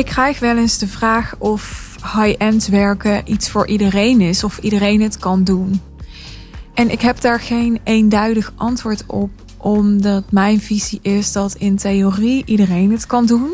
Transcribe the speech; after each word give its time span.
Ik 0.00 0.06
krijg 0.06 0.38
wel 0.38 0.56
eens 0.56 0.78
de 0.78 0.88
vraag 0.88 1.34
of 1.38 1.94
high-end 2.02 2.66
werken 2.66 3.32
iets 3.32 3.50
voor 3.50 3.66
iedereen 3.66 4.20
is 4.20 4.44
of 4.44 4.58
iedereen 4.58 5.00
het 5.00 5.18
kan 5.18 5.44
doen. 5.44 5.80
En 6.74 6.90
ik 6.90 7.00
heb 7.00 7.20
daar 7.20 7.40
geen 7.40 7.80
eenduidig 7.84 8.52
antwoord 8.56 9.04
op, 9.06 9.30
omdat 9.56 10.32
mijn 10.32 10.60
visie 10.60 10.98
is 11.02 11.32
dat 11.32 11.54
in 11.54 11.76
theorie 11.76 12.42
iedereen 12.44 12.90
het 12.90 13.06
kan 13.06 13.26
doen. 13.26 13.50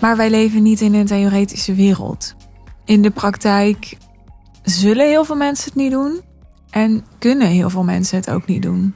Maar 0.00 0.16
wij 0.16 0.30
leven 0.30 0.62
niet 0.62 0.80
in 0.80 0.94
een 0.94 1.06
theoretische 1.06 1.74
wereld. 1.74 2.34
In 2.84 3.02
de 3.02 3.10
praktijk 3.10 3.96
zullen 4.62 5.06
heel 5.06 5.24
veel 5.24 5.36
mensen 5.36 5.64
het 5.64 5.74
niet 5.74 5.92
doen 5.92 6.20
en 6.70 7.04
kunnen 7.18 7.48
heel 7.48 7.70
veel 7.70 7.84
mensen 7.84 8.16
het 8.16 8.30
ook 8.30 8.46
niet 8.46 8.62
doen. 8.62 8.94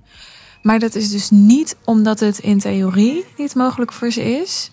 Maar 0.63 0.79
dat 0.79 0.95
is 0.95 1.11
dus 1.11 1.31
niet 1.31 1.77
omdat 1.85 2.21
het 2.21 2.39
in 2.39 2.59
theorie 2.59 3.25
niet 3.37 3.55
mogelijk 3.55 3.93
voor 3.93 4.11
ze 4.11 4.41
is. 4.41 4.71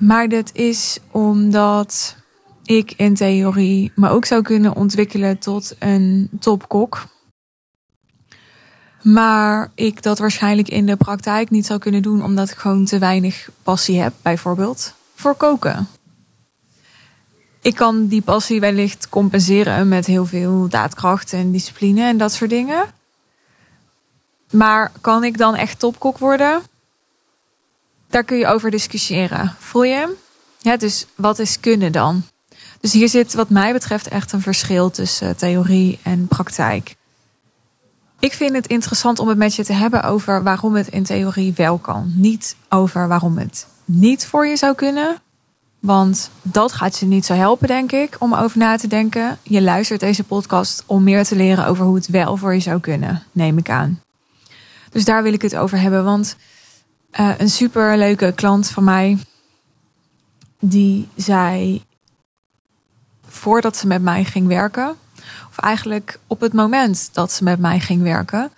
Maar 0.00 0.28
dat 0.28 0.50
is 0.52 0.98
omdat 1.10 2.16
ik 2.64 2.92
in 2.96 3.14
theorie 3.14 3.92
me 3.94 4.08
ook 4.08 4.24
zou 4.24 4.42
kunnen 4.42 4.76
ontwikkelen 4.76 5.38
tot 5.38 5.76
een 5.78 6.30
topkok. 6.40 7.06
Maar 9.02 9.70
ik 9.74 10.02
dat 10.02 10.18
waarschijnlijk 10.18 10.68
in 10.68 10.86
de 10.86 10.96
praktijk 10.96 11.50
niet 11.50 11.66
zou 11.66 11.78
kunnen 11.78 12.02
doen 12.02 12.24
omdat 12.24 12.50
ik 12.50 12.56
gewoon 12.56 12.84
te 12.84 12.98
weinig 12.98 13.50
passie 13.62 14.00
heb, 14.00 14.12
bijvoorbeeld 14.22 14.94
voor 15.14 15.34
koken. 15.34 15.88
Ik 17.60 17.74
kan 17.74 18.06
die 18.06 18.22
passie 18.22 18.60
wellicht 18.60 19.08
compenseren 19.08 19.88
met 19.88 20.06
heel 20.06 20.26
veel 20.26 20.68
daadkracht 20.68 21.32
en 21.32 21.50
discipline 21.50 22.02
en 22.02 22.18
dat 22.18 22.32
soort 22.32 22.50
dingen. 22.50 22.84
Maar 24.50 24.92
kan 25.00 25.24
ik 25.24 25.38
dan 25.38 25.54
echt 25.54 25.78
topkok 25.78 26.18
worden? 26.18 26.62
Daar 28.10 28.24
kun 28.24 28.38
je 28.38 28.46
over 28.46 28.70
discussiëren. 28.70 29.54
Voel 29.58 29.84
je? 29.84 30.16
Ja, 30.58 30.76
dus 30.76 31.06
wat 31.14 31.38
is 31.38 31.60
kunnen 31.60 31.92
dan? 31.92 32.22
Dus 32.80 32.92
hier 32.92 33.08
zit 33.08 33.34
wat 33.34 33.50
mij 33.50 33.72
betreft 33.72 34.08
echt 34.08 34.32
een 34.32 34.40
verschil 34.40 34.90
tussen 34.90 35.36
theorie 35.36 35.98
en 36.02 36.26
praktijk. 36.26 36.96
Ik 38.18 38.32
vind 38.32 38.54
het 38.54 38.66
interessant 38.66 39.18
om 39.18 39.28
het 39.28 39.38
met 39.38 39.54
je 39.54 39.64
te 39.64 39.72
hebben 39.72 40.02
over 40.02 40.42
waarom 40.42 40.74
het 40.74 40.88
in 40.88 41.02
theorie 41.02 41.52
wel 41.56 41.78
kan. 41.78 42.12
Niet 42.16 42.56
over 42.68 43.08
waarom 43.08 43.38
het 43.38 43.66
niet 43.84 44.26
voor 44.26 44.46
je 44.46 44.56
zou 44.56 44.74
kunnen. 44.74 45.16
Want 45.80 46.30
dat 46.42 46.72
gaat 46.72 46.98
je 46.98 47.06
niet 47.06 47.26
zo 47.26 47.34
helpen, 47.34 47.68
denk 47.68 47.92
ik, 47.92 48.16
om 48.18 48.34
over 48.34 48.58
na 48.58 48.76
te 48.76 48.86
denken. 48.86 49.38
Je 49.42 49.62
luistert 49.62 50.00
deze 50.00 50.24
podcast 50.24 50.82
om 50.86 51.02
meer 51.02 51.24
te 51.24 51.36
leren 51.36 51.66
over 51.66 51.84
hoe 51.84 51.94
het 51.94 52.08
wel 52.08 52.36
voor 52.36 52.54
je 52.54 52.60
zou 52.60 52.80
kunnen, 52.80 53.22
neem 53.32 53.58
ik 53.58 53.70
aan. 53.70 54.02
Dus 54.90 55.04
daar 55.04 55.22
wil 55.22 55.32
ik 55.32 55.42
het 55.42 55.56
over 55.56 55.80
hebben. 55.80 56.04
Want 56.04 56.36
uh, 57.18 57.38
een 57.38 57.50
super 57.50 57.98
leuke 57.98 58.32
klant 58.34 58.68
van 58.68 58.84
mij, 58.84 59.18
die 60.60 61.08
zei 61.16 61.84
voordat 63.26 63.76
ze 63.76 63.86
met 63.86 64.02
mij 64.02 64.24
ging 64.24 64.46
werken, 64.46 64.96
of 65.48 65.58
eigenlijk 65.58 66.18
op 66.26 66.40
het 66.40 66.52
moment 66.52 67.10
dat 67.12 67.32
ze 67.32 67.44
met 67.44 67.58
mij 67.58 67.80
ging 67.80 68.02
werken, 68.02 68.50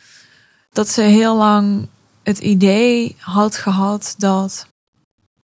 dat 0.72 0.88
ze 0.88 1.02
heel 1.02 1.36
lang 1.36 1.88
het 2.22 2.38
idee 2.38 3.16
had 3.18 3.56
gehad 3.56 4.14
dat 4.18 4.66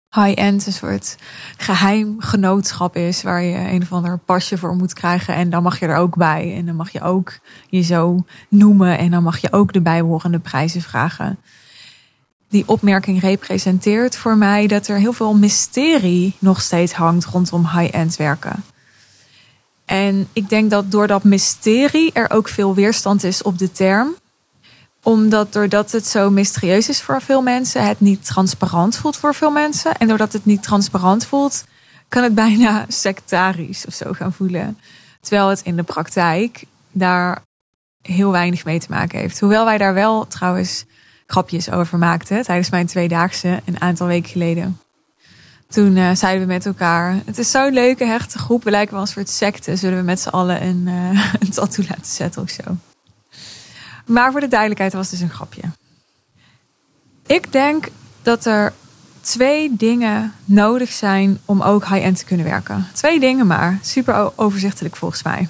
high-end 0.09 0.65
een 0.65 0.73
soort 0.73 1.15
geheim 1.57 2.15
genootschap 2.21 2.95
is 2.95 3.21
waar 3.21 3.41
je 3.41 3.57
een 3.57 3.81
of 3.81 3.93
ander 3.93 4.17
pasje 4.17 4.57
voor 4.57 4.75
moet 4.75 4.93
krijgen 4.93 5.33
en 5.33 5.49
dan 5.49 5.63
mag 5.63 5.79
je 5.79 5.85
er 5.85 5.95
ook 5.95 6.15
bij 6.15 6.55
en 6.55 6.65
dan 6.65 6.75
mag 6.75 6.89
je 6.89 7.01
ook 7.01 7.39
je 7.69 7.81
zo 7.81 8.25
noemen 8.49 8.97
en 8.97 9.11
dan 9.11 9.23
mag 9.23 9.37
je 9.37 9.51
ook 9.51 9.73
de 9.73 9.81
bijbehorende 9.81 10.39
prijzen 10.39 10.81
vragen. 10.81 11.39
Die 12.49 12.63
opmerking 12.65 13.21
representeert 13.21 14.17
voor 14.17 14.37
mij 14.37 14.67
dat 14.67 14.87
er 14.87 14.97
heel 14.97 15.13
veel 15.13 15.33
mysterie 15.33 16.35
nog 16.39 16.61
steeds 16.61 16.93
hangt 16.93 17.25
rondom 17.25 17.67
high-end 17.67 18.15
werken. 18.15 18.63
En 19.85 20.27
ik 20.33 20.49
denk 20.49 20.69
dat 20.69 20.91
door 20.91 21.07
dat 21.07 21.23
mysterie 21.23 22.11
er 22.13 22.31
ook 22.31 22.49
veel 22.49 22.75
weerstand 22.75 23.23
is 23.23 23.41
op 23.41 23.57
de 23.57 23.71
term 23.71 24.15
omdat 25.03 25.53
doordat 25.53 25.91
het 25.91 26.07
zo 26.07 26.29
mysterieus 26.29 26.89
is 26.89 27.01
voor 27.01 27.21
veel 27.21 27.41
mensen, 27.41 27.87
het 27.87 27.99
niet 27.99 28.25
transparant 28.25 28.97
voelt 28.97 29.17
voor 29.17 29.35
veel 29.35 29.51
mensen. 29.51 29.97
En 29.97 30.07
doordat 30.07 30.33
het 30.33 30.45
niet 30.45 30.63
transparant 30.63 31.25
voelt, 31.25 31.65
kan 32.07 32.23
het 32.23 32.35
bijna 32.35 32.85
sectarisch 33.05 33.85
of 33.85 33.93
zo 33.93 34.13
gaan 34.13 34.33
voelen. 34.33 34.77
Terwijl 35.21 35.49
het 35.49 35.61
in 35.61 35.75
de 35.75 35.83
praktijk 35.83 36.63
daar 36.91 37.41
heel 38.01 38.31
weinig 38.31 38.65
mee 38.65 38.79
te 38.79 38.87
maken 38.89 39.19
heeft. 39.19 39.39
Hoewel 39.39 39.65
wij 39.65 39.77
daar 39.77 39.93
wel 39.93 40.27
trouwens 40.27 40.85
grapjes 41.31 41.71
over 41.71 41.97
maakten 41.97 42.43
tijdens 42.43 42.69
mijn 42.69 42.85
tweedaagse 42.85 43.61
een 43.65 43.81
aantal 43.81 44.07
weken 44.07 44.29
geleden. 44.29 44.79
Toen 45.67 45.95
uh, 45.95 46.15
zeiden 46.15 46.47
we 46.47 46.53
met 46.53 46.65
elkaar: 46.65 47.15
Het 47.25 47.37
is 47.37 47.51
zo'n 47.51 47.73
leuke, 47.73 48.05
hechte 48.05 48.37
groep. 48.37 48.63
We 48.63 48.71
lijken 48.71 48.93
wel 48.93 49.01
een 49.01 49.07
soort 49.07 49.29
secte. 49.29 49.75
Zullen 49.75 49.97
we 49.97 50.03
met 50.03 50.19
z'n 50.19 50.29
allen 50.29 50.63
een, 50.63 50.83
uh, 50.87 51.33
een 51.39 51.49
tattoo 51.49 51.85
laten 51.89 52.05
zetten 52.05 52.41
of 52.41 52.49
zo? 52.49 52.77
Maar 54.05 54.31
voor 54.31 54.39
de 54.39 54.47
duidelijkheid 54.47 54.93
was 54.93 55.11
het 55.11 55.19
dus 55.19 55.29
een 55.29 55.35
grapje. 55.35 55.61
Ik 57.25 57.51
denk 57.51 57.87
dat 58.21 58.45
er 58.45 58.73
twee 59.21 59.75
dingen 59.75 60.33
nodig 60.45 60.91
zijn 60.91 61.39
om 61.45 61.61
ook 61.61 61.87
high-end 61.87 62.17
te 62.17 62.25
kunnen 62.25 62.45
werken. 62.45 62.87
Twee 62.93 63.19
dingen 63.19 63.47
maar. 63.47 63.79
Super 63.81 64.31
overzichtelijk 64.37 64.95
volgens 64.95 65.23
mij. 65.23 65.47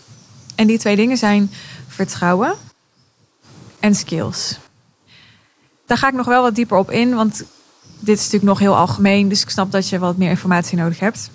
En 0.55 0.67
die 0.67 0.79
twee 0.79 0.95
dingen 0.95 1.17
zijn 1.17 1.51
vertrouwen 1.87 2.53
en 3.79 3.95
skills. 3.95 4.57
Daar 5.89 5.97
ga 5.97 6.07
ik 6.07 6.13
nog 6.13 6.25
wel 6.25 6.41
wat 6.41 6.55
dieper 6.55 6.77
op 6.77 6.91
in, 6.91 7.15
want 7.15 7.43
dit 7.99 8.17
is 8.17 8.23
natuurlijk 8.23 8.43
nog 8.43 8.59
heel 8.59 8.75
algemeen. 8.75 9.29
Dus 9.29 9.41
ik 9.41 9.49
snap 9.49 9.71
dat 9.71 9.89
je 9.89 9.99
wat 9.99 10.17
meer 10.17 10.29
informatie 10.29 10.77
nodig 10.77 10.99
hebt. 10.99 11.29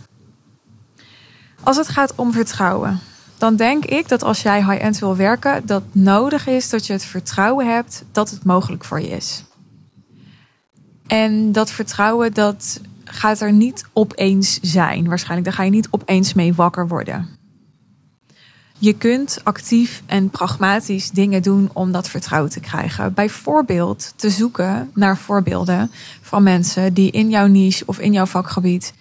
Als 1.62 1.76
het 1.76 1.88
gaat 1.88 2.12
om 2.14 2.32
vertrouwen 2.32 3.00
dan 3.38 3.56
denk 3.56 3.84
ik 3.84 4.08
dat 4.08 4.22
als 4.22 4.42
jij 4.42 4.64
high-end 4.64 4.98
wil 4.98 5.16
werken, 5.16 5.66
dat 5.66 5.82
nodig 5.92 6.46
is 6.46 6.70
dat 6.70 6.86
je 6.86 6.92
het 6.92 7.04
vertrouwen 7.04 7.66
hebt 7.66 8.04
dat 8.12 8.30
het 8.30 8.44
mogelijk 8.44 8.84
voor 8.84 9.00
je 9.00 9.08
is. 9.08 9.44
En 11.06 11.52
dat 11.52 11.70
vertrouwen, 11.70 12.32
dat 12.32 12.80
gaat 13.04 13.40
er 13.40 13.52
niet 13.52 13.84
opeens 13.92 14.58
zijn. 14.62 15.08
Waarschijnlijk, 15.08 15.44
daar 15.44 15.56
ga 15.56 15.62
je 15.62 15.70
niet 15.70 15.88
opeens 15.90 16.34
mee 16.34 16.54
wakker 16.54 16.88
worden. 16.88 17.28
Je 18.84 18.92
kunt 18.96 19.40
actief 19.42 20.02
en 20.06 20.30
pragmatisch 20.30 21.10
dingen 21.10 21.42
doen 21.42 21.70
om 21.72 21.92
dat 21.92 22.08
vertrouwen 22.08 22.50
te 22.50 22.60
krijgen. 22.60 23.14
Bijvoorbeeld 23.14 24.12
te 24.16 24.30
zoeken 24.30 24.90
naar 24.94 25.16
voorbeelden 25.16 25.90
van 26.20 26.42
mensen 26.42 26.94
die 26.94 27.10
in 27.10 27.30
jouw 27.30 27.46
niche 27.46 27.82
of 27.86 27.98
in 27.98 28.12
jouw 28.12 28.26
vakgebied 28.26 28.94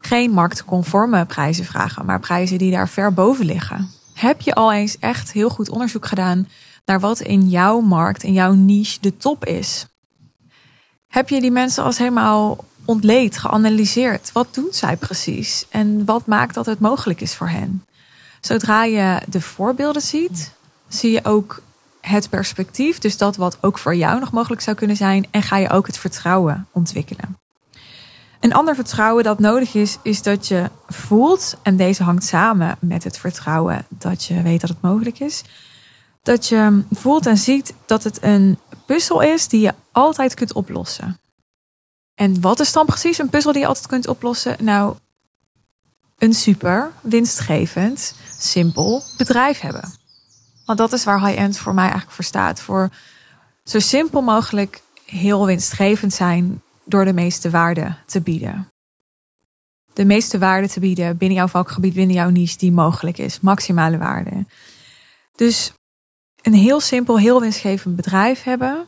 geen 0.00 0.30
marktconforme 0.30 1.24
prijzen 1.24 1.64
vragen, 1.64 2.04
maar 2.04 2.20
prijzen 2.20 2.58
die 2.58 2.70
daar 2.70 2.88
ver 2.88 3.14
boven 3.14 3.44
liggen. 3.44 3.90
Heb 4.14 4.40
je 4.40 4.54
al 4.54 4.72
eens 4.72 4.98
echt 4.98 5.32
heel 5.32 5.50
goed 5.50 5.70
onderzoek 5.70 6.06
gedaan 6.06 6.48
naar 6.84 7.00
wat 7.00 7.20
in 7.20 7.48
jouw 7.48 7.80
markt, 7.80 8.22
in 8.22 8.32
jouw 8.32 8.52
niche 8.52 8.98
de 9.00 9.16
top 9.16 9.44
is? 9.44 9.86
Heb 11.08 11.28
je 11.28 11.40
die 11.40 11.50
mensen 11.50 11.84
als 11.84 11.98
helemaal 11.98 12.64
ontleed, 12.84 13.38
geanalyseerd? 13.38 14.32
Wat 14.32 14.54
doen 14.54 14.68
zij 14.70 14.96
precies? 14.96 15.66
En 15.68 16.04
wat 16.04 16.26
maakt 16.26 16.54
dat 16.54 16.66
het 16.66 16.80
mogelijk 16.80 17.20
is 17.20 17.34
voor 17.34 17.48
hen? 17.48 17.82
Zodra 18.40 18.84
je 18.84 19.20
de 19.28 19.40
voorbeelden 19.40 20.02
ziet, 20.02 20.52
zie 20.88 21.10
je 21.10 21.24
ook 21.24 21.62
het 22.00 22.30
perspectief, 22.30 22.98
dus 22.98 23.16
dat 23.16 23.36
wat 23.36 23.58
ook 23.60 23.78
voor 23.78 23.94
jou 23.94 24.20
nog 24.20 24.32
mogelijk 24.32 24.60
zou 24.60 24.76
kunnen 24.76 24.96
zijn, 24.96 25.26
en 25.30 25.42
ga 25.42 25.56
je 25.56 25.70
ook 25.70 25.86
het 25.86 25.98
vertrouwen 25.98 26.66
ontwikkelen. 26.72 27.38
Een 28.40 28.54
ander 28.54 28.74
vertrouwen 28.74 29.24
dat 29.24 29.38
nodig 29.38 29.74
is, 29.74 29.98
is 30.02 30.22
dat 30.22 30.48
je 30.48 30.70
voelt, 30.86 31.56
en 31.62 31.76
deze 31.76 32.02
hangt 32.02 32.24
samen 32.24 32.76
met 32.80 33.04
het 33.04 33.18
vertrouwen 33.18 33.86
dat 33.88 34.24
je 34.24 34.42
weet 34.42 34.60
dat 34.60 34.70
het 34.70 34.80
mogelijk 34.80 35.20
is, 35.20 35.42
dat 36.22 36.48
je 36.48 36.82
voelt 36.90 37.26
en 37.26 37.38
ziet 37.38 37.74
dat 37.86 38.04
het 38.04 38.22
een 38.22 38.58
puzzel 38.86 39.20
is 39.20 39.48
die 39.48 39.60
je 39.60 39.74
altijd 39.92 40.34
kunt 40.34 40.52
oplossen. 40.52 41.18
En 42.14 42.40
wat 42.40 42.60
is 42.60 42.72
dan 42.72 42.86
precies 42.86 43.18
een 43.18 43.28
puzzel 43.28 43.52
die 43.52 43.60
je 43.60 43.66
altijd 43.66 43.86
kunt 43.86 44.08
oplossen? 44.08 44.56
Nou, 44.60 44.96
een 46.18 46.34
super 46.34 46.92
winstgevend, 47.00 48.14
simpel 48.38 49.02
bedrijf 49.16 49.60
hebben. 49.60 49.92
Want 50.64 50.78
dat 50.78 50.92
is 50.92 51.04
waar 51.04 51.26
high-end 51.26 51.58
voor 51.58 51.74
mij 51.74 51.84
eigenlijk 51.84 52.14
voor 52.14 52.24
staat. 52.24 52.60
Voor 52.60 52.90
zo 53.64 53.78
simpel 53.78 54.22
mogelijk 54.22 54.82
heel 55.04 55.46
winstgevend 55.46 56.12
zijn 56.12 56.62
door 56.84 57.04
de 57.04 57.12
meeste 57.12 57.50
waarde 57.50 57.94
te 58.06 58.20
bieden. 58.20 58.68
De 59.92 60.04
meeste 60.04 60.38
waarde 60.38 60.68
te 60.68 60.80
bieden 60.80 61.16
binnen 61.16 61.38
jouw 61.38 61.48
vakgebied, 61.48 61.94
binnen 61.94 62.16
jouw 62.16 62.30
niche 62.30 62.58
die 62.58 62.72
mogelijk 62.72 63.18
is. 63.18 63.40
Maximale 63.40 63.98
waarde. 63.98 64.46
Dus 65.36 65.72
een 66.42 66.54
heel 66.54 66.80
simpel, 66.80 67.18
heel 67.18 67.40
winstgevend 67.40 67.96
bedrijf 67.96 68.42
hebben 68.42 68.86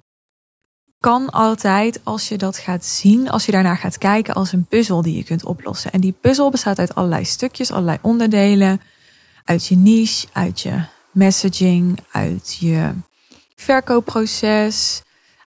kan 1.01 1.31
altijd, 1.31 2.01
als 2.05 2.29
je 2.29 2.39
dat 2.39 2.59
gaat 2.59 2.85
zien, 2.85 3.31
als 3.31 3.47
je 3.47 3.53
daarnaar 3.53 3.77
gaat 3.77 3.99
kijken, 3.99 4.35
als 4.35 4.53
een 4.53 4.65
puzzel 4.65 5.03
die 5.03 5.17
je 5.17 5.25
kunt 5.25 5.45
oplossen. 5.45 5.93
En 5.93 6.01
die 6.01 6.15
puzzel 6.21 6.51
bestaat 6.51 6.79
uit 6.79 6.95
allerlei 6.95 7.25
stukjes, 7.25 7.71
allerlei 7.71 7.99
onderdelen. 8.03 8.81
Uit 9.45 9.67
je 9.67 9.77
niche, 9.77 10.27
uit 10.33 10.61
je 10.61 10.85
messaging, 11.13 11.99
uit 12.11 12.57
je 12.61 12.93
verkoopproces, 13.55 15.03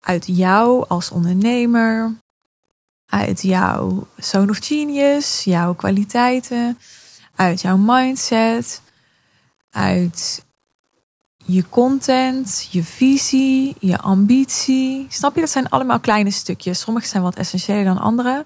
uit 0.02 0.26
jou 0.28 0.86
als 0.88 1.12
ondernemer, 1.12 2.16
uit 3.06 3.42
jouw 3.42 4.08
zone 4.18 4.52
of 4.52 4.58
genius, 4.62 5.44
jouw 5.44 5.74
kwaliteiten, 5.74 6.78
uit 7.36 7.62
jouw 7.62 7.78
mindset, 7.78 8.82
uit 9.70 10.46
je 11.46 11.70
content, 11.70 12.68
je 12.72 12.84
visie, 12.84 13.76
je 13.80 13.98
ambitie. 13.98 15.06
Snap 15.10 15.36
je? 15.36 15.42
Dat 15.42 15.50
zijn 15.50 15.70
allemaal 15.70 16.00
kleine 16.00 16.32
stukjes. 16.32 16.80
Sommige 16.80 17.08
zijn 17.08 17.24
wat 17.24 17.36
essentiëler 17.36 17.84
dan 17.84 17.98
andere. 17.98 18.46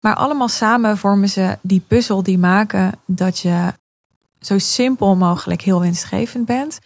Maar 0.00 0.14
allemaal 0.14 0.48
samen 0.48 0.98
vormen 0.98 1.28
ze 1.28 1.58
die 1.62 1.84
puzzel 1.88 2.22
die 2.22 2.38
maken 2.38 2.92
dat 3.06 3.38
je 3.38 3.72
zo 4.42 4.58
simpel 4.58 5.16
mogelijk 5.16 5.62
heel 5.62 5.80
winstgevend 5.80 6.46
bent. 6.46 6.78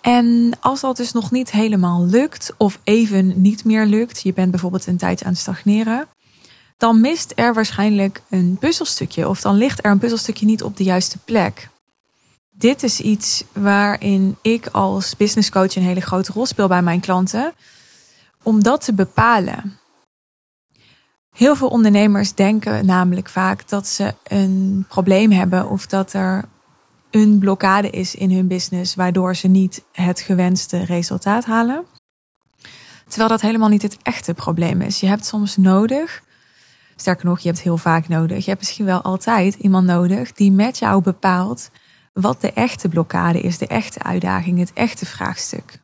En 0.00 0.52
als 0.60 0.80
dat 0.80 0.96
dus 0.96 1.12
nog 1.12 1.30
niet 1.30 1.50
helemaal 1.50 2.06
lukt, 2.06 2.54
of 2.56 2.78
even 2.84 3.40
niet 3.40 3.64
meer 3.64 3.86
lukt, 3.86 4.22
je 4.22 4.32
bent 4.32 4.50
bijvoorbeeld 4.50 4.86
een 4.86 4.96
tijd 4.96 5.24
aan 5.24 5.30
het 5.30 5.40
stagneren, 5.40 6.08
dan 6.76 7.00
mist 7.00 7.32
er 7.34 7.54
waarschijnlijk 7.54 8.22
een 8.30 8.56
puzzelstukje, 8.60 9.28
of 9.28 9.40
dan 9.40 9.54
ligt 9.54 9.84
er 9.84 9.90
een 9.90 9.98
puzzelstukje 9.98 10.46
niet 10.46 10.62
op 10.62 10.76
de 10.76 10.84
juiste 10.84 11.18
plek. 11.18 11.68
Dit 12.50 12.82
is 12.82 13.00
iets 13.00 13.44
waarin 13.52 14.36
ik 14.42 14.66
als 14.66 15.16
business 15.16 15.50
coach 15.50 15.76
een 15.76 15.82
hele 15.82 16.00
grote 16.00 16.32
rol 16.32 16.46
speel 16.46 16.68
bij 16.68 16.82
mijn 16.82 17.00
klanten, 17.00 17.52
om 18.42 18.62
dat 18.62 18.84
te 18.84 18.92
bepalen. 18.94 19.78
Heel 21.36 21.56
veel 21.56 21.68
ondernemers 21.68 22.34
denken 22.34 22.86
namelijk 22.86 23.28
vaak 23.28 23.68
dat 23.68 23.86
ze 23.86 24.14
een 24.24 24.84
probleem 24.88 25.30
hebben 25.30 25.68
of 25.68 25.86
dat 25.86 26.12
er 26.12 26.44
een 27.12 27.38
blokkade 27.38 27.90
is 27.90 28.14
in 28.14 28.30
hun 28.32 28.46
business, 28.46 28.94
waardoor 28.94 29.36
ze 29.36 29.48
niet 29.48 29.84
het 29.92 30.20
gewenste 30.20 30.84
resultaat 30.84 31.44
halen. 31.44 31.84
Terwijl 33.06 33.28
dat 33.28 33.40
helemaal 33.40 33.68
niet 33.68 33.82
het 33.82 33.96
echte 34.02 34.34
probleem 34.34 34.80
is. 34.80 35.00
Je 35.00 35.06
hebt 35.06 35.26
soms 35.26 35.56
nodig, 35.56 36.22
sterker 36.96 37.26
nog, 37.26 37.40
je 37.40 37.48
hebt 37.48 37.60
heel 37.60 37.76
vaak 37.76 38.08
nodig. 38.08 38.38
Je 38.38 38.50
hebt 38.50 38.60
misschien 38.60 38.84
wel 38.84 39.02
altijd 39.02 39.54
iemand 39.54 39.86
nodig 39.86 40.32
die 40.32 40.52
met 40.52 40.78
jou 40.78 41.02
bepaalt 41.02 41.70
wat 42.12 42.40
de 42.40 42.52
echte 42.52 42.88
blokkade 42.88 43.40
is, 43.40 43.58
de 43.58 43.66
echte 43.66 44.02
uitdaging, 44.02 44.58
het 44.58 44.72
echte 44.72 45.06
vraagstuk. 45.06 45.78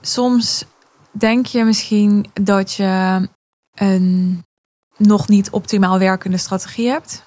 Soms 0.00 0.64
denk 1.10 1.46
je 1.46 1.64
misschien 1.64 2.26
dat 2.32 2.72
je 2.72 3.28
een 3.74 4.42
nog 4.96 5.28
niet 5.28 5.50
optimaal 5.50 5.98
werkende 5.98 6.36
strategie 6.36 6.88
hebt. 6.88 7.22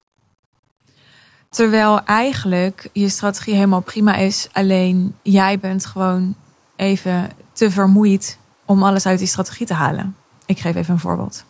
Terwijl 1.55 2.03
eigenlijk 2.03 2.89
je 2.93 3.09
strategie 3.09 3.53
helemaal 3.53 3.81
prima 3.81 4.15
is. 4.15 4.47
Alleen 4.51 5.15
jij 5.21 5.59
bent 5.59 5.85
gewoon 5.85 6.35
even 6.75 7.29
te 7.53 7.71
vermoeid 7.71 8.37
om 8.65 8.83
alles 8.83 9.05
uit 9.05 9.19
die 9.19 9.27
strategie 9.27 9.65
te 9.65 9.73
halen. 9.73 10.15
Ik 10.45 10.59
geef 10.59 10.75
even 10.75 10.93
een 10.93 10.99
voorbeeld. 10.99 11.45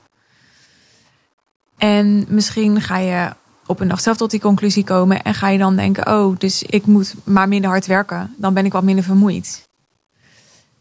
En 1.77 2.25
misschien 2.27 2.81
ga 2.81 2.97
je 2.97 3.33
op 3.65 3.79
een 3.79 3.87
dag 3.87 3.99
zelf 3.99 4.17
tot 4.17 4.31
die 4.31 4.39
conclusie 4.39 4.83
komen 4.83 5.23
en 5.23 5.33
ga 5.33 5.49
je 5.49 5.57
dan 5.57 5.75
denken: 5.75 6.07
oh, 6.07 6.37
dus 6.37 6.63
ik 6.63 6.85
moet 6.85 7.15
maar 7.23 7.47
minder 7.47 7.69
hard 7.69 7.85
werken. 7.85 8.33
Dan 8.37 8.53
ben 8.53 8.65
ik 8.65 8.71
wat 8.71 8.83
minder 8.83 9.03
vermoeid. 9.03 9.63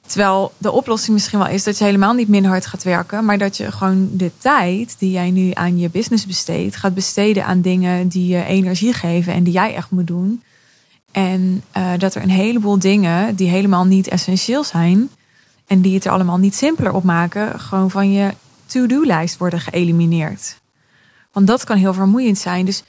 Terwijl 0.06 0.52
de 0.58 0.72
oplossing 0.72 1.12
misschien 1.12 1.38
wel 1.38 1.48
is 1.48 1.64
dat 1.64 1.78
je 1.78 1.84
helemaal 1.84 2.12
niet 2.12 2.28
minder 2.28 2.50
hard 2.50 2.66
gaat 2.66 2.82
werken, 2.82 3.24
maar 3.24 3.38
dat 3.38 3.56
je 3.56 3.72
gewoon 3.72 4.08
de 4.12 4.30
tijd 4.38 4.98
die 4.98 5.10
jij 5.10 5.30
nu 5.30 5.50
aan 5.54 5.78
je 5.78 5.90
business 5.90 6.26
besteedt, 6.26 6.76
gaat 6.76 6.94
besteden 6.94 7.44
aan 7.44 7.60
dingen 7.60 8.08
die 8.08 8.26
je 8.26 8.44
energie 8.44 8.92
geven 8.92 9.32
en 9.32 9.42
die 9.42 9.52
jij 9.52 9.74
echt 9.74 9.90
moet 9.90 10.06
doen. 10.06 10.42
En 11.12 11.62
uh, 11.76 11.92
dat 11.98 12.14
er 12.14 12.22
een 12.22 12.30
heleboel 12.30 12.78
dingen 12.78 13.34
die 13.34 13.48
helemaal 13.48 13.84
niet 13.84 14.08
essentieel 14.08 14.64
zijn 14.64 15.10
en 15.66 15.80
die 15.80 15.94
het 15.94 16.04
er 16.04 16.12
allemaal 16.12 16.38
niet 16.38 16.54
simpeler 16.54 16.92
op 16.92 17.04
maken, 17.04 17.60
gewoon 17.60 17.90
van 17.90 18.12
je 18.12 18.34
to-do-lijst 18.66 19.36
worden 19.38 19.60
geëlimineerd. 19.60 20.60
Want 21.32 21.46
dat 21.46 21.64
kan 21.64 21.76
heel 21.76 21.94
vermoeiend 21.94 22.38
zijn. 22.38 22.64
Dus 22.64 22.82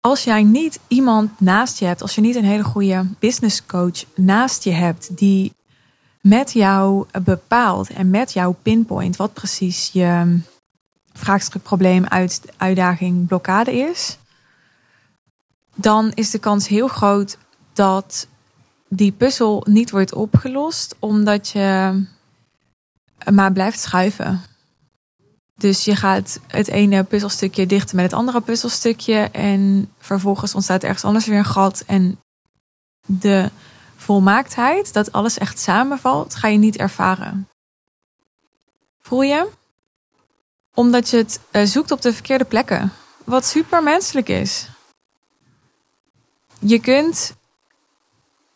als 0.00 0.24
jij 0.24 0.42
niet 0.42 0.78
iemand 0.88 1.40
naast 1.40 1.78
je 1.78 1.84
hebt, 1.84 2.02
als 2.02 2.14
je 2.14 2.20
niet 2.20 2.36
een 2.36 2.44
hele 2.44 2.64
goede 2.64 3.06
business 3.18 3.66
coach 3.66 4.04
naast 4.14 4.64
je 4.64 4.72
hebt 4.72 5.16
die 5.16 5.52
met 6.20 6.52
jou 6.52 7.06
bepaalt 7.24 7.90
en 7.90 8.10
met 8.10 8.32
jouw 8.32 8.56
pinpoint 8.62 9.16
wat 9.16 9.32
precies 9.32 9.90
je 9.92 10.38
vraagstuk, 11.12 11.62
probleem, 11.62 12.06
uit, 12.06 12.42
uitdaging, 12.56 13.26
blokkade 13.26 13.72
is, 13.72 14.18
dan 15.74 16.12
is 16.14 16.30
de 16.30 16.38
kans 16.38 16.68
heel 16.68 16.88
groot 16.88 17.38
dat 17.72 18.26
die 18.88 19.12
puzzel 19.12 19.66
niet 19.68 19.90
wordt 19.90 20.14
opgelost, 20.14 20.96
omdat 20.98 21.48
je 21.48 22.02
maar 23.32 23.52
blijft 23.52 23.80
schuiven. 23.80 24.40
Dus 25.56 25.84
je 25.84 25.96
gaat 25.96 26.40
het 26.46 26.68
ene 26.68 27.04
puzzelstukje 27.04 27.66
dichten 27.66 27.96
met 27.96 28.04
het 28.04 28.14
andere 28.14 28.40
puzzelstukje 28.40 29.28
en 29.32 29.90
vervolgens 29.98 30.54
ontstaat 30.54 30.82
ergens 30.82 31.04
anders 31.04 31.26
weer 31.26 31.38
een 31.38 31.44
gat 31.44 31.82
en 31.86 32.18
de 33.06 33.50
volmaaktheid, 34.10 34.92
dat 34.92 35.12
alles 35.12 35.38
echt 35.38 35.58
samenvalt, 35.58 36.34
ga 36.34 36.48
je 36.48 36.58
niet 36.58 36.76
ervaren. 36.76 37.48
Voel 39.00 39.22
je? 39.22 39.48
Omdat 40.74 41.08
je 41.10 41.16
het 41.16 41.40
eh, 41.50 41.64
zoekt 41.64 41.90
op 41.90 42.02
de 42.02 42.12
verkeerde 42.12 42.44
plekken. 42.44 42.92
Wat 43.24 43.46
super 43.46 43.82
menselijk 43.82 44.28
is. 44.28 44.68
Je 46.58 46.80
kunt 46.80 47.34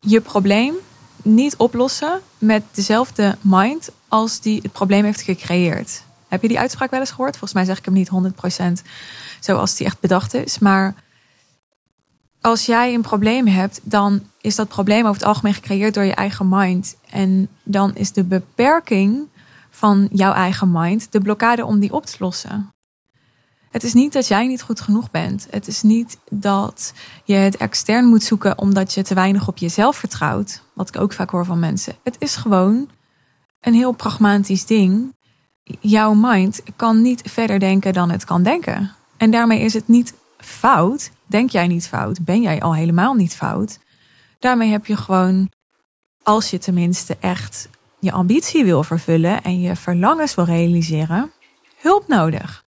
je 0.00 0.20
probleem 0.20 0.74
niet 1.22 1.56
oplossen 1.56 2.20
met 2.38 2.62
dezelfde 2.72 3.36
mind 3.40 3.90
als 4.08 4.40
die 4.40 4.60
het 4.62 4.72
probleem 4.72 5.04
heeft 5.04 5.22
gecreëerd. 5.22 6.02
Heb 6.28 6.42
je 6.42 6.48
die 6.48 6.58
uitspraak 6.58 6.90
wel 6.90 7.00
eens 7.00 7.10
gehoord? 7.10 7.36
Volgens 7.36 7.52
mij 7.52 7.64
zeg 7.64 7.78
ik 7.78 7.84
hem 7.84 7.94
niet 7.94 8.10
100% 8.82 8.88
zoals 9.40 9.76
die 9.76 9.86
echt 9.86 10.00
bedacht 10.00 10.34
is. 10.34 10.58
Maar 10.58 10.94
als 12.44 12.66
jij 12.66 12.94
een 12.94 13.02
probleem 13.02 13.46
hebt, 13.46 13.80
dan 13.82 14.22
is 14.40 14.54
dat 14.54 14.68
probleem 14.68 15.00
over 15.00 15.14
het 15.14 15.24
algemeen 15.24 15.54
gecreëerd 15.54 15.94
door 15.94 16.04
je 16.04 16.14
eigen 16.14 16.48
mind. 16.48 16.96
En 17.10 17.48
dan 17.62 17.94
is 17.94 18.12
de 18.12 18.24
beperking 18.24 19.28
van 19.70 20.08
jouw 20.12 20.32
eigen 20.32 20.70
mind 20.72 21.12
de 21.12 21.20
blokkade 21.20 21.64
om 21.64 21.78
die 21.78 21.92
op 21.92 22.06
te 22.06 22.16
lossen. 22.18 22.72
Het 23.70 23.82
is 23.82 23.92
niet 23.92 24.12
dat 24.12 24.28
jij 24.28 24.46
niet 24.46 24.62
goed 24.62 24.80
genoeg 24.80 25.10
bent. 25.10 25.46
Het 25.50 25.66
is 25.66 25.82
niet 25.82 26.18
dat 26.30 26.92
je 27.24 27.34
het 27.34 27.56
extern 27.56 28.06
moet 28.06 28.22
zoeken 28.22 28.58
omdat 28.58 28.94
je 28.94 29.02
te 29.02 29.14
weinig 29.14 29.48
op 29.48 29.58
jezelf 29.58 29.96
vertrouwt. 29.96 30.62
Wat 30.72 30.88
ik 30.88 31.00
ook 31.00 31.12
vaak 31.12 31.30
hoor 31.30 31.44
van 31.44 31.58
mensen. 31.58 31.94
Het 32.02 32.16
is 32.18 32.36
gewoon 32.36 32.88
een 33.60 33.74
heel 33.74 33.92
pragmatisch 33.92 34.66
ding. 34.66 35.16
Jouw 35.80 36.14
mind 36.14 36.62
kan 36.76 37.02
niet 37.02 37.22
verder 37.24 37.58
denken 37.58 37.92
dan 37.92 38.10
het 38.10 38.24
kan 38.24 38.42
denken. 38.42 38.92
En 39.16 39.30
daarmee 39.30 39.60
is 39.60 39.74
het 39.74 39.88
niet 39.88 40.14
fout 40.36 41.10
denk 41.26 41.50
jij 41.50 41.66
niet 41.66 41.88
fout? 41.88 42.24
Ben 42.24 42.42
jij 42.42 42.60
al 42.60 42.74
helemaal 42.74 43.14
niet 43.14 43.34
fout? 43.34 43.78
Daarmee 44.38 44.70
heb 44.70 44.86
je 44.86 44.96
gewoon, 44.96 45.50
als 46.22 46.50
je 46.50 46.58
tenminste 46.58 47.16
echt 47.20 47.68
je 47.98 48.12
ambitie 48.12 48.64
wil 48.64 48.82
vervullen 48.82 49.42
en 49.42 49.60
je 49.60 49.76
verlangens 49.76 50.34
wil 50.34 50.44
realiseren, 50.44 51.32
hulp 51.80 52.08
nodig. 52.08 52.64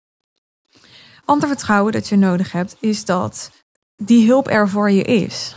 Ander 1.26 1.48
vertrouwen 1.48 1.92
dat 1.92 2.08
je 2.08 2.16
nodig 2.16 2.52
hebt, 2.52 2.76
is 2.80 3.06
dat 3.06 3.52
die 3.96 4.28
hulp 4.28 4.50
er 4.50 4.70
voor 4.70 4.92
je 4.92 5.04
is. 5.04 5.56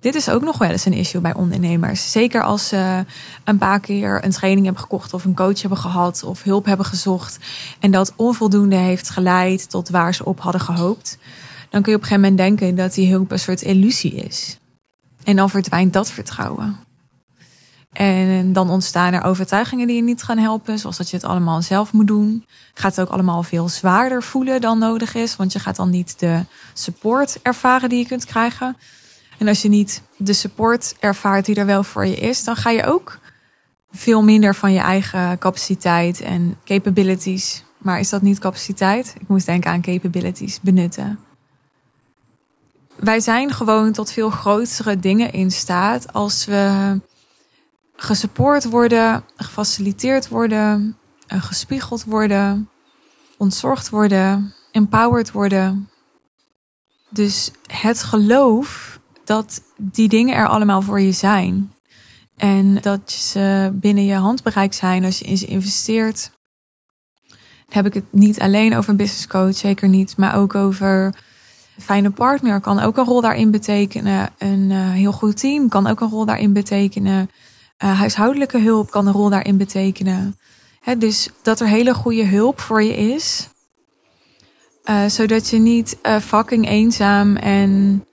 Dit 0.00 0.14
is 0.14 0.28
ook 0.28 0.42
nog 0.42 0.58
wel 0.58 0.70
eens 0.70 0.84
een 0.84 0.92
issue 0.92 1.20
bij 1.20 1.34
ondernemers. 1.34 2.10
Zeker 2.10 2.42
als 2.42 2.68
ze 2.68 3.04
een 3.44 3.58
paar 3.58 3.80
keer 3.80 4.24
een 4.24 4.30
training 4.30 4.64
hebben 4.64 4.82
gekocht 4.82 5.14
of 5.14 5.24
een 5.24 5.34
coach 5.34 5.60
hebben 5.60 5.78
gehad 5.78 6.22
of 6.22 6.42
hulp 6.42 6.64
hebben 6.64 6.86
gezocht 6.86 7.38
en 7.80 7.90
dat 7.90 8.12
onvoldoende 8.16 8.76
heeft 8.76 9.10
geleid 9.10 9.70
tot 9.70 9.88
waar 9.88 10.14
ze 10.14 10.24
op 10.24 10.40
hadden 10.40 10.60
gehoopt 10.60 11.18
dan 11.74 11.82
kun 11.82 11.92
je 11.92 11.98
op 11.98 12.04
een 12.04 12.08
gegeven 12.08 12.30
moment 12.30 12.58
denken 12.58 12.76
dat 12.76 12.94
die 12.94 13.10
hulp 13.10 13.30
een 13.30 13.38
soort 13.38 13.62
illusie 13.62 14.14
is. 14.14 14.58
En 15.24 15.36
dan 15.36 15.50
verdwijnt 15.50 15.92
dat 15.92 16.10
vertrouwen. 16.10 16.76
En 17.92 18.52
dan 18.52 18.70
ontstaan 18.70 19.12
er 19.12 19.24
overtuigingen 19.24 19.86
die 19.86 19.96
je 19.96 20.02
niet 20.02 20.22
gaan 20.22 20.38
helpen, 20.38 20.78
zoals 20.78 20.96
dat 20.96 21.10
je 21.10 21.16
het 21.16 21.24
allemaal 21.24 21.62
zelf 21.62 21.92
moet 21.92 22.06
doen. 22.06 22.46
Gaat 22.74 22.96
het 22.96 23.06
ook 23.06 23.12
allemaal 23.12 23.42
veel 23.42 23.68
zwaarder 23.68 24.22
voelen 24.22 24.60
dan 24.60 24.78
nodig 24.78 25.14
is, 25.14 25.36
want 25.36 25.52
je 25.52 25.58
gaat 25.58 25.76
dan 25.76 25.90
niet 25.90 26.18
de 26.18 26.44
support 26.72 27.38
ervaren 27.42 27.88
die 27.88 27.98
je 27.98 28.06
kunt 28.06 28.24
krijgen. 28.24 28.76
En 29.38 29.48
als 29.48 29.62
je 29.62 29.68
niet 29.68 30.02
de 30.16 30.32
support 30.32 30.94
ervaart 31.00 31.44
die 31.44 31.54
er 31.54 31.66
wel 31.66 31.84
voor 31.84 32.06
je 32.06 32.16
is, 32.16 32.44
dan 32.44 32.56
ga 32.56 32.70
je 32.70 32.84
ook 32.84 33.18
veel 33.90 34.22
minder 34.22 34.54
van 34.54 34.72
je 34.72 34.80
eigen 34.80 35.38
capaciteit 35.38 36.20
en 36.20 36.56
capabilities. 36.64 37.64
Maar 37.78 37.98
is 38.00 38.08
dat 38.08 38.22
niet 38.22 38.38
capaciteit? 38.38 39.14
Ik 39.20 39.28
moest 39.28 39.46
denken 39.46 39.70
aan 39.70 39.82
capabilities 39.82 40.60
benutten 40.60 41.18
wij 43.04 43.20
zijn 43.20 43.52
gewoon 43.52 43.92
tot 43.92 44.12
veel 44.12 44.30
grotere 44.30 44.98
dingen 44.98 45.32
in 45.32 45.50
staat 45.50 46.12
als 46.12 46.44
we 46.44 47.00
gesupport 47.96 48.64
worden, 48.64 49.24
gefaciliteerd 49.36 50.28
worden, 50.28 50.96
eh, 51.26 51.42
gespiegeld 51.42 52.04
worden, 52.04 52.68
ontzorgd 53.36 53.90
worden, 53.90 54.54
empowered 54.72 55.32
worden. 55.32 55.88
Dus 57.10 57.50
het 57.66 58.02
geloof 58.02 59.00
dat 59.24 59.62
die 59.76 60.08
dingen 60.08 60.34
er 60.36 60.48
allemaal 60.48 60.82
voor 60.82 61.00
je 61.00 61.12
zijn. 61.12 61.72
En 62.36 62.74
dat 62.80 63.10
ze 63.10 63.70
binnen 63.74 64.04
je 64.04 64.14
handbereik 64.14 64.72
zijn 64.72 65.04
als 65.04 65.18
je 65.18 65.24
in 65.24 65.38
ze 65.38 65.46
investeert. 65.46 66.32
heb 67.68 67.86
ik 67.86 67.94
het 67.94 68.12
niet 68.12 68.40
alleen 68.40 68.76
over 68.76 68.90
een 68.90 68.96
business 68.96 69.26
coach, 69.26 69.56
zeker 69.56 69.88
niet, 69.88 70.16
maar 70.16 70.36
ook 70.36 70.54
over 70.54 71.14
fijne 71.78 72.10
partner 72.10 72.60
kan 72.60 72.80
ook 72.80 72.96
een 72.96 73.04
rol 73.04 73.20
daarin 73.20 73.50
betekenen. 73.50 74.30
Een 74.38 74.70
uh, 74.70 74.90
heel 74.90 75.12
goed 75.12 75.40
team 75.40 75.68
kan 75.68 75.86
ook 75.86 76.00
een 76.00 76.10
rol 76.10 76.24
daarin 76.24 76.52
betekenen. 76.52 77.30
Uh, 77.84 77.98
huishoudelijke 77.98 78.58
hulp 78.58 78.90
kan 78.90 79.06
een 79.06 79.12
rol 79.12 79.30
daarin 79.30 79.56
betekenen. 79.56 80.38
He, 80.80 80.98
dus 80.98 81.28
dat 81.42 81.60
er 81.60 81.66
hele 81.66 81.94
goede 81.94 82.24
hulp 82.24 82.60
voor 82.60 82.82
je 82.82 82.96
is. 82.96 83.48
Uh, 84.84 85.04
zodat 85.06 85.48
je 85.48 85.58
niet 85.58 85.98
fucking 86.20 86.68
eenzaam 86.68 87.36
en 87.36 88.04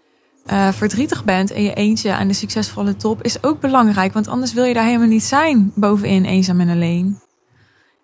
verdrietig 0.71 1.23
bent 1.23 1.51
en 1.51 1.63
je 1.63 1.73
eentje 1.73 2.13
aan 2.13 2.27
de 2.27 2.33
succesvolle 2.33 2.95
top 2.95 3.23
is 3.23 3.43
ook 3.43 3.59
belangrijk. 3.59 4.13
Want 4.13 4.27
anders 4.27 4.53
wil 4.53 4.63
je 4.63 4.73
daar 4.73 4.85
helemaal 4.85 5.07
niet 5.07 5.23
zijn 5.23 5.71
bovenin 5.75 6.25
eenzaam 6.25 6.59
en 6.59 6.69
alleen. 6.69 7.19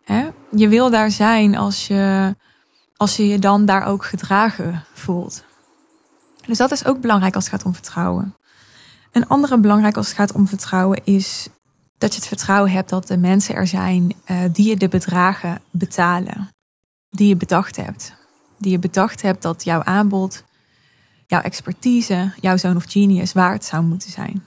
He? 0.04 0.28
Je 0.52 0.68
wil 0.68 0.90
daar 0.90 1.12
zijn 1.12 1.58
als 1.58 1.88
je, 1.88 2.36
als 2.98 3.16
je 3.16 3.28
je 3.28 3.40
dan 3.40 3.66
daar 3.66 3.86
ook 3.86 4.06
gedragen 4.06 4.84
voelt. 4.94 5.44
Dus 6.48 6.58
dat 6.58 6.72
is 6.72 6.86
ook 6.86 7.02
belangrijk 7.02 7.36
als 7.36 7.44
het 7.44 7.54
gaat 7.54 7.66
om 7.66 7.74
vertrouwen. 7.74 8.36
Een 9.12 9.28
andere 9.28 9.60
belangrijk 9.60 9.98
als 9.98 10.08
het 10.08 10.16
gaat 10.16 10.32
om 10.32 10.48
vertrouwen 10.48 11.02
is 11.04 11.50
dat 11.98 12.14
je 12.14 12.20
het 12.20 12.28
vertrouwen 12.28 12.72
hebt 12.72 12.90
dat 12.90 13.08
de 13.08 13.18
mensen 13.18 13.56
er 13.56 13.68
zijn 13.68 14.14
uh, 14.26 14.38
die 14.52 14.68
je 14.68 14.78
de 14.78 14.88
bedragen 14.88 15.62
betalen. 15.72 16.50
Die 17.10 17.28
je 17.28 17.36
bedacht 17.36 17.76
hebt. 17.76 18.14
Die 18.60 18.72
je 18.72 18.80
bedacht 18.80 19.22
hebt 19.22 19.42
dat 19.42 19.64
jouw 19.64 19.84
aanbod, 19.84 20.44
jouw 21.28 21.42
expertise, 21.42 22.34
jouw 22.40 22.58
zoon 22.58 22.76
of 22.76 22.86
genius 22.88 23.34
waard 23.34 23.66
zou 23.66 23.84
moeten 23.84 24.12
zijn. 24.12 24.44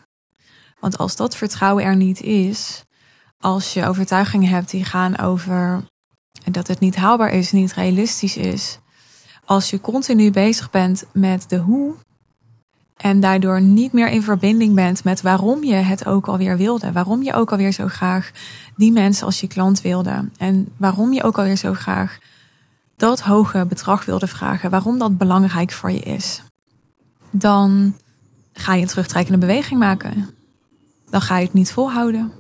Want 0.81 0.99
als 0.99 1.17
dat 1.17 1.37
vertrouwen 1.37 1.85
er 1.85 1.97
niet 1.97 2.21
is, 2.21 2.85
als 3.39 3.73
je 3.73 3.87
overtuigingen 3.87 4.49
hebt 4.49 4.71
die 4.71 4.85
gaan 4.85 5.19
over 5.19 5.85
dat 6.51 6.67
het 6.67 6.81
niet 6.81 6.97
haalbaar 6.97 7.33
is, 7.33 7.53
niet 7.53 7.73
realistisch 7.73 8.37
is, 8.37 8.79
als 9.51 9.71
je 9.71 9.81
continu 9.81 10.31
bezig 10.31 10.71
bent 10.71 11.05
met 11.13 11.45
de 11.49 11.57
hoe 11.57 11.95
en 12.97 13.21
daardoor 13.21 13.61
niet 13.61 13.93
meer 13.93 14.09
in 14.09 14.23
verbinding 14.23 14.75
bent 14.75 15.05
met 15.05 15.21
waarom 15.21 15.65
je 15.65 15.75
het 15.75 16.07
ook 16.07 16.29
alweer 16.29 16.57
wilde, 16.57 16.93
waarom 16.93 17.23
je 17.23 17.33
ook 17.33 17.51
alweer 17.51 17.73
zo 17.73 17.87
graag 17.89 18.31
die 18.77 18.93
mensen 18.93 19.27
als 19.27 19.41
je 19.41 19.47
klant 19.47 19.81
wilde 19.81 20.29
en 20.37 20.69
waarom 20.77 21.13
je 21.13 21.23
ook 21.23 21.39
alweer 21.39 21.57
zo 21.57 21.75
graag 21.75 22.19
dat 22.97 23.21
hoge 23.21 23.67
bedrag 23.69 24.05
wilde 24.05 24.27
vragen, 24.27 24.71
waarom 24.71 24.99
dat 24.99 25.19
belangrijk 25.19 25.73
voor 25.73 25.91
je 25.91 26.01
is, 26.01 26.43
dan 27.31 27.95
ga 28.53 28.75
je 28.75 28.83
een 28.83 28.89
terugtrekkende 28.89 29.39
beweging 29.39 29.81
maken. 29.81 30.29
Dan 31.09 31.21
ga 31.21 31.39
je 31.39 31.45
het 31.45 31.55
niet 31.55 31.73
volhouden. 31.73 32.33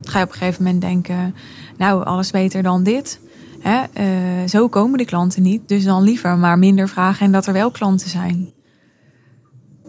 Ga 0.00 0.18
je 0.18 0.24
op 0.24 0.30
een 0.30 0.38
gegeven 0.38 0.64
moment 0.64 0.80
denken, 0.80 1.34
nou, 1.76 2.04
alles 2.04 2.30
beter 2.30 2.62
dan 2.62 2.82
dit. 2.82 3.20
Hè, 3.64 3.84
uh, 4.42 4.48
zo 4.48 4.68
komen 4.68 4.98
de 4.98 5.04
klanten 5.04 5.42
niet, 5.42 5.68
dus 5.68 5.84
dan 5.84 6.02
liever 6.02 6.38
maar 6.38 6.58
minder 6.58 6.88
vragen 6.88 7.26
en 7.26 7.32
dat 7.32 7.46
er 7.46 7.52
wel 7.52 7.70
klanten 7.70 8.08
zijn. 8.10 8.52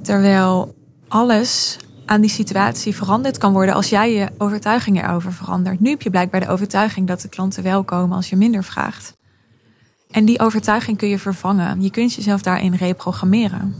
Terwijl 0.02 0.76
alles 1.08 1.78
aan 2.06 2.22
die 2.22 2.30
situatie 2.30 2.96
veranderd 2.96 3.38
kan 3.38 3.54
worden 3.54 3.76
als 3.76 3.90
jij 3.90 4.14
je 4.14 4.30
overtuiging 4.38 5.04
erover 5.04 5.34
verandert. 5.34 5.80
Nu 5.80 5.90
heb 5.90 6.02
je 6.02 6.10
blijkbaar 6.10 6.40
de 6.40 6.48
overtuiging 6.48 7.08
dat 7.08 7.22
de 7.22 7.30
klanten 7.30 7.64
wel 7.64 7.84
komen 7.84 8.16
als 8.16 8.30
je 8.30 8.36
minder 8.36 8.64
vraagt. 8.64 9.18
En 10.12 10.26
die 10.26 10.40
overtuiging 10.40 10.98
kun 10.98 11.10
je 11.10 11.20
vervangen. 11.20 11.82
Je 11.82 11.92
kunt 11.92 12.14
jezelf 12.14 12.42
daarin 12.42 12.74
reprogrammeren. 12.74 13.76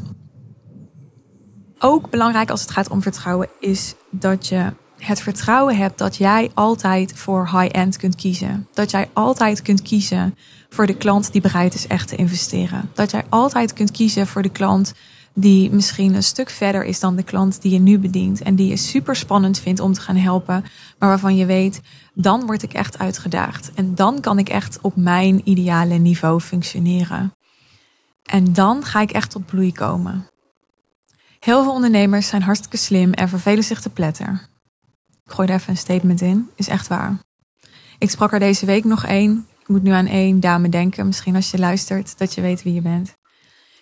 Ook 1.80 2.10
belangrijk 2.10 2.50
als 2.50 2.62
het 2.62 2.72
gaat 2.72 2.90
om 2.90 3.02
vertrouwen 3.02 3.50
is 3.60 3.96
dat 4.10 4.48
je 4.48 4.74
het 4.98 5.22
vertrouwen 5.22 5.78
hebt 5.78 5.98
dat 5.98 6.16
jij 6.16 6.52
altijd 6.54 7.14
voor 7.18 7.50
high-end 7.52 7.98
kunt 7.98 8.16
kiezen. 8.16 8.68
Dat 8.74 8.92
jij 8.92 9.10
altijd 9.14 9.62
kunt 9.62 9.82
kiezen 9.82 10.38
voor 10.70 10.86
de 10.86 10.98
klant 10.98 11.32
die 11.32 11.42
bereid 11.42 11.74
is 11.74 11.88
echt 11.88 12.08
te 12.08 12.16
investeren. 12.16 12.90
Dat 12.94 13.12
jij 13.12 13.24
altijd 13.30 13.74
kunt 13.74 13.92
kiezen 13.92 14.28
voor 14.28 14.42
de 14.42 14.50
klant 14.50 14.94
die 15.34 15.72
misschien 15.72 16.14
een 16.14 16.24
stuk 16.24 16.50
verder 16.50 16.84
is 16.84 17.00
dan 17.00 17.16
de 17.16 17.24
klant 17.24 17.62
die 17.62 17.72
je 17.72 17.80
nu 17.80 18.00
bedient. 18.00 18.42
En 18.42 18.56
die 18.56 18.68
je 18.68 18.78
super 18.78 19.16
spannend 19.16 19.60
vindt 19.60 19.80
om 19.80 19.94
te 19.94 20.02
gaan 20.02 20.16
helpen. 20.16 20.64
Maar 21.00 21.10
waarvan 21.10 21.36
je 21.36 21.46
weet, 21.46 21.82
dan 22.14 22.46
word 22.46 22.64
ik 22.64 22.74
echt 22.74 22.98
uitgedaagd. 22.98 23.72
En 23.74 23.96
dan 23.96 24.22
kan 24.22 24.40
ik 24.40 24.50
echt 24.50 24.80
op 24.82 24.96
mijn 24.96 25.42
ideale 25.44 25.96
niveau 25.96 26.42
functioneren. 26.42 27.34
En 28.24 28.54
dan 28.54 28.84
ga 28.84 29.02
ik 29.02 29.12
echt 29.12 29.32
tot 29.32 29.46
bloei 29.46 29.72
komen. 29.72 30.30
Heel 31.40 31.64
veel 31.64 31.74
ondernemers 31.74 32.28
zijn 32.28 32.42
hartstikke 32.42 32.78
slim 32.78 33.14
en 33.14 33.30
vervelen 33.30 33.64
zich 33.64 33.82
te 33.82 33.90
pletter. 33.90 34.55
Ik 35.26 35.32
gooi 35.32 35.48
er 35.48 35.56
even 35.56 35.70
een 35.70 35.78
statement 35.78 36.22
in. 36.22 36.50
Is 36.56 36.68
echt 36.68 36.88
waar. 36.88 37.18
Ik 37.98 38.10
sprak 38.10 38.34
er 38.34 38.40
deze 38.40 38.66
week 38.66 38.84
nog 38.84 39.06
één. 39.06 39.48
Ik 39.60 39.68
moet 39.68 39.84
nu 39.84 39.92
aan 39.92 40.08
één 40.08 40.40
dame 40.40 40.70
denken. 40.70 41.06
Misschien 41.06 41.36
als 41.36 41.52
je 41.52 41.60
luistert, 41.60 42.18
dat 42.18 42.34
je 42.34 42.42
weet 42.42 42.64
wie 42.64 42.74
je 42.74 42.82
bent. 42.82 43.08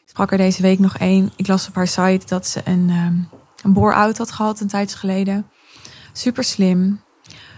Ik 0.04 0.10
sprak 0.10 0.32
er 0.32 0.38
deze 0.38 0.62
week 0.62 0.80
nog 0.80 0.98
één. 0.98 1.32
Ik 1.36 1.48
las 1.48 1.68
op 1.68 1.76
haar 1.76 1.88
site 1.88 2.26
dat 2.26 2.48
ze 2.48 2.62
een, 2.64 2.90
um, 2.90 3.30
een 3.64 3.74
bore-out 3.74 4.18
had 4.18 4.32
gehad 4.32 4.60
een 4.60 4.68
tijdje 4.68 4.98
geleden. 4.98 5.50
Super 6.14 6.44
slim. 6.44 7.02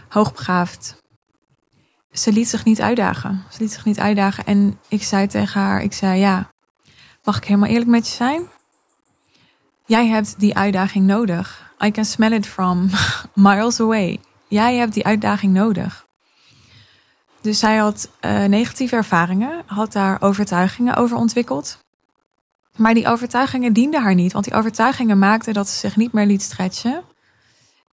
Hoogbegaafd. 0.10 1.04
Ze 2.12 2.32
liet 2.32 2.50
zich 2.50 2.66
niet 2.66 2.82
uitdagen. 2.82 3.44
Ze 3.50 3.62
liet 3.62 3.72
zich 3.72 3.86
niet 3.86 4.00
uitdagen. 4.00 4.46
En 4.46 4.80
ik 4.88 5.04
zei 5.04 5.28
tegen 5.28 5.62
haar, 5.62 5.82
ik 5.82 5.94
zei 5.94 6.20
ja, 6.20 6.50
mag 7.24 7.38
ik 7.38 7.44
helemaal 7.44 7.70
eerlijk 7.70 7.90
met 7.90 8.08
je 8.08 8.14
zijn? 8.14 8.42
Jij 9.86 10.08
hebt 10.08 10.40
die 10.40 10.56
uitdaging 10.56 11.06
nodig. 11.06 11.74
I 11.84 11.92
can 11.92 12.06
smell 12.06 12.32
it 12.32 12.48
from 12.48 12.90
miles 13.34 13.80
away. 13.80 14.20
Jij 14.48 14.76
hebt 14.76 14.94
die 14.94 15.06
uitdaging 15.06 15.54
nodig. 15.54 16.06
Dus 17.42 17.60
zij 17.60 17.76
had 17.78 18.10
uh, 18.22 18.46
negatieve 18.46 18.96
ervaringen, 18.96 19.64
had 19.66 19.92
daar 19.92 20.22
overtuigingen 20.22 20.96
over 20.96 21.18
ontwikkeld. 21.18 21.78
Maar 22.76 22.94
die 22.94 23.08
overtuigingen 23.08 23.74
dienden 23.74 24.02
haar 24.02 24.16
niet, 24.16 24.34
want 24.34 24.46
die 24.46 24.54
overtuigingen 24.54 25.20
maakten 25.20 25.54
dat 25.54 25.70
ze 25.70 25.78
zich 25.78 25.96
niet 25.96 26.14
meer 26.14 26.26
liet 26.26 26.42
stretchen. 26.42 27.04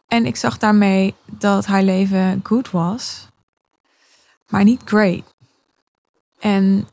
En 0.09 0.27
ik 0.27 0.37
zag 0.37 0.59
daarmee 0.59 1.15
dat 1.27 1.67
haar 1.67 1.83
leven 1.83 2.41
goed 2.43 2.71
was, 2.71 3.29
maar 4.49 4.65
niet 4.65 4.83
great. 4.85 5.35
En 6.39 6.89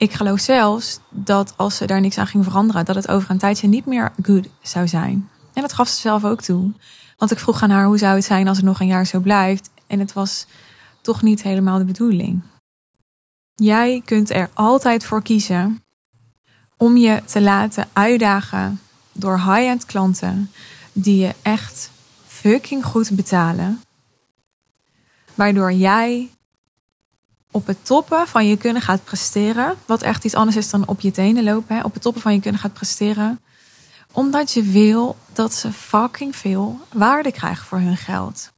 ik 0.00 0.12
geloof 0.12 0.40
zelfs 0.40 1.00
dat 1.10 1.54
als 1.56 1.76
ze 1.76 1.86
daar 1.86 2.00
niks 2.00 2.18
aan 2.18 2.26
ging 2.26 2.44
veranderen, 2.44 2.84
dat 2.84 2.94
het 2.94 3.08
over 3.08 3.30
een 3.30 3.38
tijdje 3.38 3.68
niet 3.68 3.86
meer 3.86 4.12
good 4.22 4.46
zou 4.62 4.88
zijn. 4.88 5.28
En 5.52 5.62
dat 5.62 5.72
gaf 5.72 5.88
ze 5.88 6.00
zelf 6.00 6.24
ook 6.24 6.40
toe. 6.40 6.72
Want 7.16 7.30
ik 7.30 7.38
vroeg 7.38 7.62
aan 7.62 7.70
haar 7.70 7.84
hoe 7.84 7.98
zou 7.98 8.14
het 8.14 8.24
zijn 8.24 8.48
als 8.48 8.56
het 8.56 8.66
nog 8.66 8.80
een 8.80 8.86
jaar 8.86 9.06
zo 9.06 9.20
blijft. 9.20 9.70
En 9.86 9.98
het 9.98 10.12
was 10.12 10.46
toch 11.00 11.22
niet 11.22 11.42
helemaal 11.42 11.78
de 11.78 11.84
bedoeling. 11.84 12.42
Jij 13.54 14.02
kunt 14.04 14.30
er 14.30 14.50
altijd 14.54 15.04
voor 15.04 15.22
kiezen 15.22 15.82
om 16.76 16.96
je 16.96 17.22
te 17.24 17.40
laten 17.40 17.88
uitdagen 17.92 18.80
door 19.12 19.36
high-end 19.36 19.86
klanten 19.86 20.50
die 20.92 21.16
je 21.16 21.34
echt 21.42 21.90
fucking 22.26 22.84
goed 22.84 23.10
betalen. 23.10 23.82
Waardoor 25.34 25.72
jij 25.72 26.30
op 27.50 27.66
het 27.66 27.86
toppen 27.86 28.28
van 28.28 28.46
je 28.46 28.56
kunnen 28.56 28.82
gaat 28.82 29.04
presteren. 29.04 29.74
Wat 29.86 30.02
echt 30.02 30.24
iets 30.24 30.34
anders 30.34 30.56
is 30.56 30.70
dan 30.70 30.86
op 30.86 31.00
je 31.00 31.10
tenen 31.10 31.44
lopen. 31.44 31.76
Hè? 31.76 31.82
Op 31.82 31.92
het 31.92 32.02
toppen 32.02 32.22
van 32.22 32.32
je 32.32 32.40
kunnen 32.40 32.60
gaat 32.60 32.72
presteren 32.72 33.40
omdat 34.12 34.52
je 34.52 34.62
wil 34.62 35.16
dat 35.32 35.54
ze 35.54 35.72
fucking 35.72 36.36
veel 36.36 36.80
waarde 36.92 37.32
krijgen 37.32 37.66
voor 37.66 37.78
hun 37.78 37.96
geld. 37.96 38.52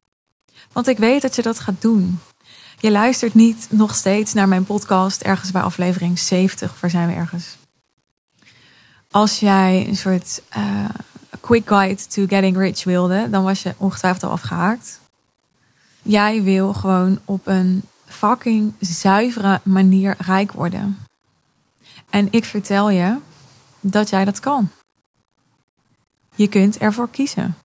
Want 0.71 0.87
ik 0.87 0.97
weet 0.97 1.21
dat 1.21 1.35
je 1.35 1.41
dat 1.41 1.59
gaat 1.59 1.81
doen. 1.81 2.19
Je 2.79 2.91
luistert 2.91 3.33
niet 3.33 3.67
nog 3.69 3.95
steeds 3.95 4.33
naar 4.33 4.47
mijn 4.47 4.63
podcast 4.63 5.21
ergens 5.21 5.51
bij 5.51 5.61
aflevering 5.61 6.19
70. 6.19 6.79
Waar 6.79 6.89
zijn 6.89 7.07
we 7.07 7.13
ergens? 7.13 7.57
Als 9.11 9.39
jij 9.39 9.87
een 9.87 9.95
soort 9.95 10.41
uh, 10.57 10.85
quick 11.39 11.67
guide 11.67 12.07
to 12.07 12.25
getting 12.27 12.57
rich 12.57 12.83
wilde, 12.83 13.29
dan 13.29 13.43
was 13.43 13.63
je 13.63 13.75
ongetwijfeld 13.77 14.23
al 14.23 14.31
afgehaakt. 14.31 14.99
Jij 16.01 16.43
wil 16.43 16.73
gewoon 16.73 17.19
op 17.25 17.47
een 17.47 17.83
fucking 18.13 18.73
zuivere 18.79 19.59
manier 19.63 20.15
rijk 20.17 20.51
worden. 20.51 20.97
En 22.09 22.27
ik 22.31 22.45
vertel 22.45 22.89
je 22.89 23.17
dat 23.79 24.09
jij 24.09 24.25
dat 24.25 24.39
kan. 24.39 24.69
Je 26.35 26.47
kunt 26.47 26.77
ervoor 26.77 27.09
kiezen. 27.09 27.57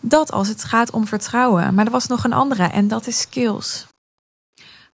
Dat 0.00 0.32
als 0.32 0.48
het 0.48 0.64
gaat 0.64 0.90
om 0.90 1.06
vertrouwen. 1.06 1.74
Maar 1.74 1.84
er 1.84 1.90
was 1.90 2.06
nog 2.06 2.24
een 2.24 2.32
andere 2.32 2.64
en 2.64 2.88
dat 2.88 3.06
is 3.06 3.20
skills. 3.20 3.86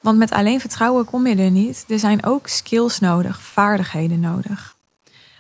Want 0.01 0.19
met 0.19 0.31
alleen 0.31 0.61
vertrouwen 0.61 1.05
kom 1.05 1.27
je 1.27 1.37
er 1.37 1.51
niet. 1.51 1.85
Er 1.89 1.99
zijn 1.99 2.25
ook 2.25 2.47
skills 2.47 2.99
nodig, 2.99 3.43
vaardigheden 3.43 4.21
nodig. 4.21 4.77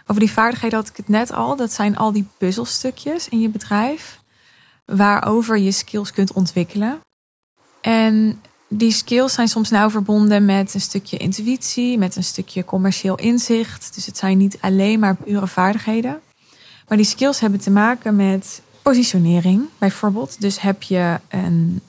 Over 0.07 0.21
die 0.21 0.33
vaardigheden 0.33 0.79
had 0.79 0.89
ik 0.89 0.97
het 0.97 1.09
net 1.09 1.33
al. 1.33 1.57
Dat 1.57 1.73
zijn 1.73 1.97
al 1.97 2.13
die 2.13 2.29
puzzelstukjes 2.39 3.29
in 3.29 3.41
je 3.41 3.49
bedrijf. 3.49 4.21
Waarover 4.85 5.59
je 5.59 5.73
skills 5.73 6.13
kunt 6.13 6.33
ontwikkelen. 6.33 7.01
En 7.81 8.41
die 8.69 8.93
skills 8.93 9.33
zijn 9.33 9.49
soms 9.49 9.71
nauw 9.71 9.91
verbonden 9.91 10.45
met 10.45 10.75
een 10.75 10.81
stukje 10.81 11.17
intuïtie, 11.17 11.99
met 11.99 12.17
een 12.17 12.25
stukje 12.25 12.65
commercieel 12.65 13.17
inzicht. 13.17 13.95
Dus 13.95 14.07
het 14.07 14.17
zijn 14.17 14.39
niet 14.39 14.59
alleen 14.61 14.99
maar 14.99 15.17
pure 15.17 15.47
vaardigheden. 15.47 16.21
Maar 16.89 16.97
die 16.97 17.07
skills 17.07 17.41
hebben 17.41 17.61
te 17.61 17.71
maken 17.71 18.17
met 18.17 18.63
positionering, 18.83 19.69
bijvoorbeeld. 19.79 20.41
Dus 20.41 20.61
heb 20.61 20.83
je 20.83 21.21
een 21.29 21.81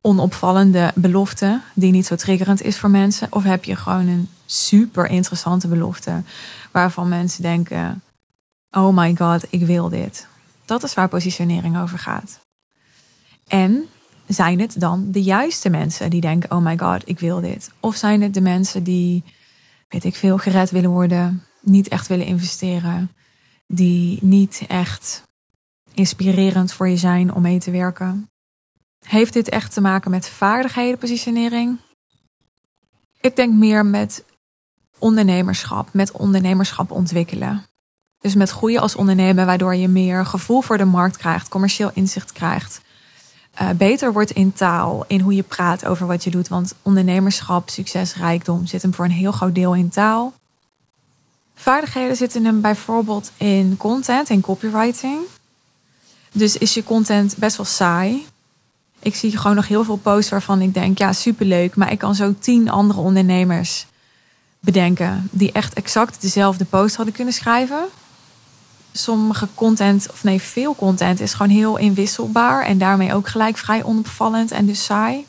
onopvallende 0.00 0.92
belofte 0.94 1.60
die 1.74 1.92
niet 1.92 2.06
zo 2.06 2.16
triggerend 2.16 2.62
is 2.62 2.78
voor 2.78 2.90
mensen? 2.90 3.28
Of 3.30 3.42
heb 3.42 3.64
je 3.64 3.76
gewoon 3.76 4.08
een 4.08 4.28
super 4.46 5.06
interessante 5.06 5.68
belofte 5.68 6.22
waarvan 6.70 7.08
mensen 7.08 7.42
denken: 7.42 8.02
oh 8.70 8.96
my 8.96 9.16
god, 9.16 9.44
ik 9.50 9.66
wil 9.66 9.88
dit. 9.88 10.26
Dat 10.64 10.82
is 10.82 10.94
waar 10.94 11.08
positionering 11.08 11.78
over 11.78 11.98
gaat. 11.98 12.40
En 13.46 13.88
zijn 14.26 14.60
het 14.60 14.80
dan 14.80 15.10
de 15.10 15.22
juiste 15.22 15.70
mensen 15.70 16.10
die 16.10 16.20
denken: 16.20 16.50
oh 16.50 16.64
my 16.64 16.78
god, 16.78 17.08
ik 17.08 17.18
wil 17.18 17.40
dit? 17.40 17.70
Of 17.80 17.96
zijn 17.96 18.22
het 18.22 18.34
de 18.34 18.40
mensen 18.40 18.82
die, 18.82 19.24
weet 19.88 20.04
ik 20.04 20.14
veel, 20.14 20.38
gered 20.38 20.70
willen 20.70 20.90
worden, 20.90 21.42
niet 21.60 21.88
echt 21.88 22.06
willen 22.06 22.26
investeren, 22.26 23.10
die 23.66 24.18
niet 24.22 24.64
echt 24.68 25.22
inspirerend 25.94 26.72
voor 26.72 26.88
je 26.88 26.96
zijn 26.96 27.34
om 27.34 27.42
mee 27.42 27.58
te 27.58 27.70
werken? 27.70 28.30
Heeft 29.04 29.32
dit 29.32 29.48
echt 29.48 29.72
te 29.72 29.80
maken 29.80 30.10
met 30.10 30.28
vaardigheden, 30.28 30.98
positionering? 30.98 31.78
Ik 33.20 33.36
denk 33.36 33.54
meer 33.54 33.86
met 33.86 34.24
ondernemerschap, 34.98 35.88
met 35.92 36.12
ondernemerschap 36.12 36.90
ontwikkelen. 36.90 37.64
Dus 38.20 38.34
met 38.34 38.50
groeien 38.50 38.80
als 38.80 38.96
ondernemer, 38.96 39.46
waardoor 39.46 39.74
je 39.74 39.88
meer 39.88 40.26
gevoel 40.26 40.60
voor 40.60 40.78
de 40.78 40.84
markt 40.84 41.16
krijgt, 41.16 41.48
commercieel 41.48 41.90
inzicht 41.94 42.32
krijgt. 42.32 42.80
Uh, 43.60 43.70
beter 43.70 44.12
wordt 44.12 44.30
in 44.30 44.52
taal, 44.52 45.04
in 45.06 45.20
hoe 45.20 45.34
je 45.34 45.42
praat 45.42 45.84
over 45.84 46.06
wat 46.06 46.24
je 46.24 46.30
doet. 46.30 46.48
Want 46.48 46.74
ondernemerschap, 46.82 47.70
succes, 47.70 48.14
rijkdom 48.14 48.66
zit 48.66 48.82
hem 48.82 48.94
voor 48.94 49.04
een 49.04 49.10
heel 49.10 49.32
groot 49.32 49.54
deel 49.54 49.74
in 49.74 49.88
taal. 49.88 50.32
Vaardigheden 51.54 52.16
zitten 52.16 52.44
hem 52.44 52.60
bijvoorbeeld 52.60 53.30
in 53.36 53.76
content 53.76 54.30
en 54.30 54.40
copywriting. 54.40 55.18
Dus 56.32 56.56
is 56.58 56.74
je 56.74 56.84
content 56.84 57.36
best 57.36 57.56
wel 57.56 57.66
saai? 57.66 58.26
Ik 58.98 59.14
zie 59.14 59.36
gewoon 59.36 59.56
nog 59.56 59.68
heel 59.68 59.84
veel 59.84 59.96
posts 59.96 60.30
waarvan 60.30 60.60
ik 60.60 60.74
denk, 60.74 60.98
ja, 60.98 61.12
superleuk. 61.12 61.76
Maar 61.76 61.92
ik 61.92 61.98
kan 61.98 62.14
zo 62.14 62.34
tien 62.38 62.70
andere 62.70 63.00
ondernemers 63.00 63.86
bedenken 64.60 65.28
die 65.30 65.52
echt 65.52 65.74
exact 65.74 66.20
dezelfde 66.20 66.64
post 66.64 66.96
hadden 66.96 67.14
kunnen 67.14 67.34
schrijven. 67.34 67.84
Sommige 68.96 69.48
content, 69.54 70.10
of 70.10 70.24
nee, 70.24 70.40
veel 70.42 70.74
content 70.74 71.20
is 71.20 71.34
gewoon 71.34 71.52
heel 71.52 71.76
inwisselbaar 71.76 72.64
en 72.64 72.78
daarmee 72.78 73.14
ook 73.14 73.28
gelijk 73.28 73.56
vrij 73.56 73.84
onopvallend 73.84 74.50
en 74.50 74.66
dus 74.66 74.84
saai. 74.84 75.26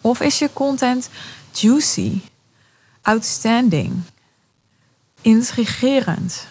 Of 0.00 0.20
is 0.20 0.38
je 0.38 0.50
content 0.52 1.08
juicy, 1.52 2.20
outstanding, 3.02 3.92
intrigerend, 5.20 6.46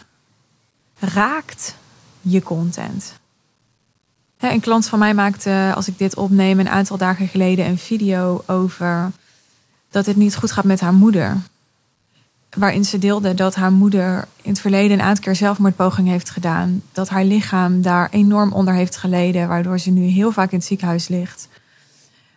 raakt 1.00 1.76
je 2.22 2.44
content? 2.44 3.14
Een 4.38 4.60
klant 4.60 4.88
van 4.88 5.00
mij 5.00 5.14
maakte, 5.14 5.72
als 5.76 5.88
ik 5.88 5.98
dit 5.98 6.16
opneem, 6.16 6.60
een 6.60 6.70
aantal 6.70 6.98
dagen 6.98 7.28
geleden 7.28 7.66
een 7.66 7.78
video 7.78 8.44
over 8.46 9.12
dat 9.90 10.06
het 10.06 10.16
niet 10.16 10.36
goed 10.36 10.52
gaat 10.52 10.64
met 10.64 10.80
haar 10.80 10.94
moeder. 10.94 11.38
Waarin 12.58 12.86
ze 12.86 12.98
deelde 12.98 13.34
dat 13.34 13.56
haar 13.56 13.72
moeder 13.72 14.28
in 14.42 14.50
het 14.50 14.60
verleden 14.60 15.00
een 15.00 15.06
aantal 15.06 15.24
keer 15.24 15.36
zelfmoordpoging 15.36 16.08
heeft 16.08 16.30
gedaan. 16.30 16.82
Dat 16.92 17.10
haar 17.10 17.24
lichaam 17.24 17.82
daar 17.82 18.10
enorm 18.10 18.54
onder 18.54 18.74
heeft 18.74 18.96
geleden, 18.96 19.48
waardoor 19.48 19.80
ze 19.80 19.92
nu 19.92 20.02
heel 20.02 20.32
vaak 20.32 20.52
in 20.52 20.58
het 20.58 20.68
ziekenhuis 20.68 21.08
ligt. 21.08 21.48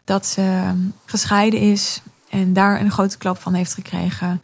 Dat 0.04 0.26
ze 0.26 0.73
gescheiden 1.04 1.61
is 1.61 2.02
en 2.28 2.52
daar 2.52 2.81
een 2.81 2.90
grote 2.90 3.19
klap 3.19 3.38
van 3.38 3.54
heeft 3.54 3.75
gekregen. 3.75 4.42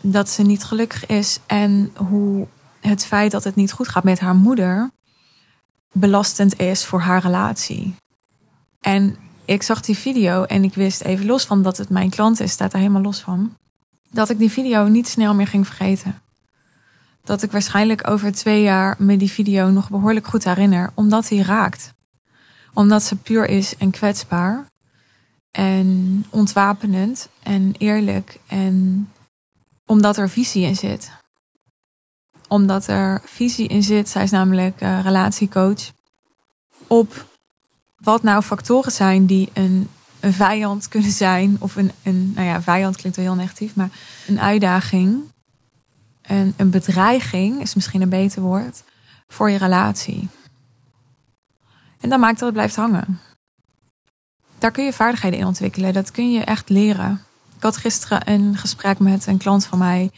Dat 0.00 0.28
ze 0.28 0.42
niet 0.42 0.64
gelukkig 0.64 1.06
is 1.06 1.38
en 1.46 1.90
hoe 1.96 2.46
het 2.80 3.04
feit 3.04 3.30
dat 3.30 3.44
het 3.44 3.54
niet 3.54 3.72
goed 3.72 3.88
gaat 3.88 4.04
met 4.04 4.20
haar 4.20 4.34
moeder 4.34 4.90
belastend 5.92 6.60
is 6.60 6.84
voor 6.84 7.00
haar 7.00 7.22
relatie. 7.22 7.94
En 8.80 9.16
ik 9.44 9.62
zag 9.62 9.80
die 9.80 9.96
video 9.96 10.44
en 10.44 10.64
ik 10.64 10.74
wist 10.74 11.00
even 11.00 11.26
los 11.26 11.44
van 11.44 11.62
dat 11.62 11.76
het 11.76 11.88
mijn 11.88 12.10
klant 12.10 12.40
is, 12.40 12.52
staat 12.52 12.72
er 12.72 12.78
helemaal 12.78 13.02
los 13.02 13.20
van. 13.20 13.56
Dat 14.10 14.30
ik 14.30 14.38
die 14.38 14.50
video 14.50 14.86
niet 14.86 15.08
snel 15.08 15.34
meer 15.34 15.46
ging 15.46 15.66
vergeten. 15.66 16.20
Dat 17.24 17.42
ik 17.42 17.52
waarschijnlijk 17.52 18.08
over 18.10 18.32
twee 18.32 18.62
jaar 18.62 18.94
me 18.98 19.16
die 19.16 19.30
video 19.30 19.68
nog 19.70 19.90
behoorlijk 19.90 20.26
goed 20.26 20.44
herinner, 20.44 20.90
omdat 20.94 21.28
hij 21.28 21.38
raakt. 21.38 21.94
Omdat 22.74 23.02
ze 23.02 23.16
puur 23.16 23.48
is 23.48 23.76
en 23.76 23.90
kwetsbaar. 23.90 24.66
En 25.50 26.24
ontwapenend 26.30 27.28
en 27.42 27.74
eerlijk. 27.78 28.38
En 28.46 29.08
omdat 29.86 30.16
er 30.16 30.28
visie 30.28 30.64
in 30.64 30.76
zit 30.76 31.10
omdat 32.48 32.86
er 32.86 33.20
visie 33.24 33.68
in 33.68 33.82
zit. 33.82 34.08
Zij 34.08 34.22
is 34.22 34.30
namelijk 34.30 34.82
uh, 34.82 35.00
relatiecoach. 35.02 35.92
Op 36.86 37.26
wat 37.96 38.22
nou 38.22 38.42
factoren 38.42 38.92
zijn 38.92 39.26
die 39.26 39.50
een, 39.52 39.88
een 40.26 40.32
vijand 40.32 40.88
kunnen 40.88 41.10
zijn. 41.10 41.56
Of 41.58 41.76
een, 41.76 41.92
een, 42.02 42.32
nou 42.34 42.46
ja, 42.46 42.62
vijand 42.62 42.96
klinkt 42.96 43.16
wel 43.16 43.26
heel 43.26 43.34
negatief, 43.34 43.74
maar 43.74 43.90
een 44.26 44.40
uitdaging. 44.40 45.20
Een, 46.22 46.54
een 46.56 46.70
bedreiging 46.70 47.60
is 47.60 47.74
misschien 47.74 48.02
een 48.02 48.08
beter 48.08 48.42
woord. 48.42 48.82
Voor 49.28 49.50
je 49.50 49.58
relatie. 49.58 50.28
En 52.00 52.08
dat 52.08 52.18
maakt 52.18 52.38
dat 52.38 52.48
het 52.48 52.54
blijft 52.54 52.76
hangen. 52.76 53.20
Daar 54.58 54.70
kun 54.70 54.84
je 54.84 54.92
vaardigheden 54.92 55.38
in 55.38 55.46
ontwikkelen. 55.46 55.92
Dat 55.92 56.10
kun 56.10 56.32
je 56.32 56.44
echt 56.44 56.68
leren. 56.68 57.22
Ik 57.56 57.62
had 57.62 57.76
gisteren 57.76 58.30
een 58.30 58.56
gesprek 58.56 58.98
met 58.98 59.26
een 59.26 59.38
klant 59.38 59.66
van 59.66 59.78
mij 59.78 60.10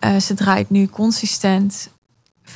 uh, 0.00 0.16
ze 0.16 0.34
draait 0.34 0.70
nu 0.70 0.88
consistent 0.88 1.90
45.000 2.44 2.52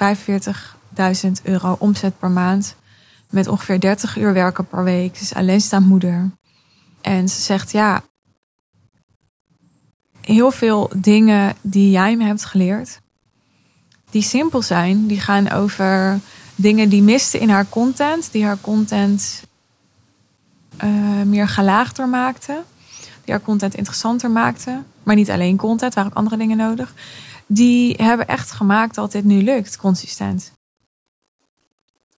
euro 1.42 1.76
omzet 1.78 2.18
per 2.18 2.30
maand. 2.30 2.76
Met 3.30 3.46
ongeveer 3.46 3.80
30 3.80 4.16
uur 4.16 4.32
werken 4.32 4.66
per 4.66 4.84
week. 4.84 5.16
Ze 5.16 5.22
is 5.22 5.34
alleenstaand 5.34 5.86
moeder. 5.86 6.30
En 7.02 7.28
ze 7.28 7.40
zegt 7.40 7.72
ja, 7.72 8.02
heel 10.20 10.50
veel 10.50 10.90
dingen 10.94 11.56
die 11.60 11.90
jij 11.90 12.16
me 12.16 12.24
hebt 12.24 12.44
geleerd, 12.44 13.00
die 14.10 14.22
simpel 14.22 14.62
zijn, 14.62 15.06
die 15.06 15.20
gaan 15.20 15.50
over 15.50 16.20
dingen 16.54 16.88
die 16.88 17.02
misten 17.02 17.40
in 17.40 17.48
haar 17.48 17.68
content, 17.68 18.32
die 18.32 18.44
haar 18.44 18.60
content 18.60 19.42
uh, 20.84 21.22
meer 21.22 21.48
gelaagder 21.48 22.08
maakten, 22.08 22.64
die 23.24 23.34
haar 23.34 23.42
content 23.42 23.74
interessanter 23.74 24.30
maakten. 24.30 24.86
Maar 25.02 25.14
niet 25.14 25.30
alleen 25.30 25.56
content, 25.56 25.94
waren 25.94 26.10
ook 26.10 26.16
andere 26.16 26.36
dingen 26.36 26.56
nodig 26.56 26.94
die 27.54 27.94
hebben 27.96 28.26
echt 28.26 28.50
gemaakt 28.50 28.94
dat 28.94 29.12
dit 29.12 29.24
nu 29.24 29.42
lukt, 29.42 29.76
consistent. 29.76 30.52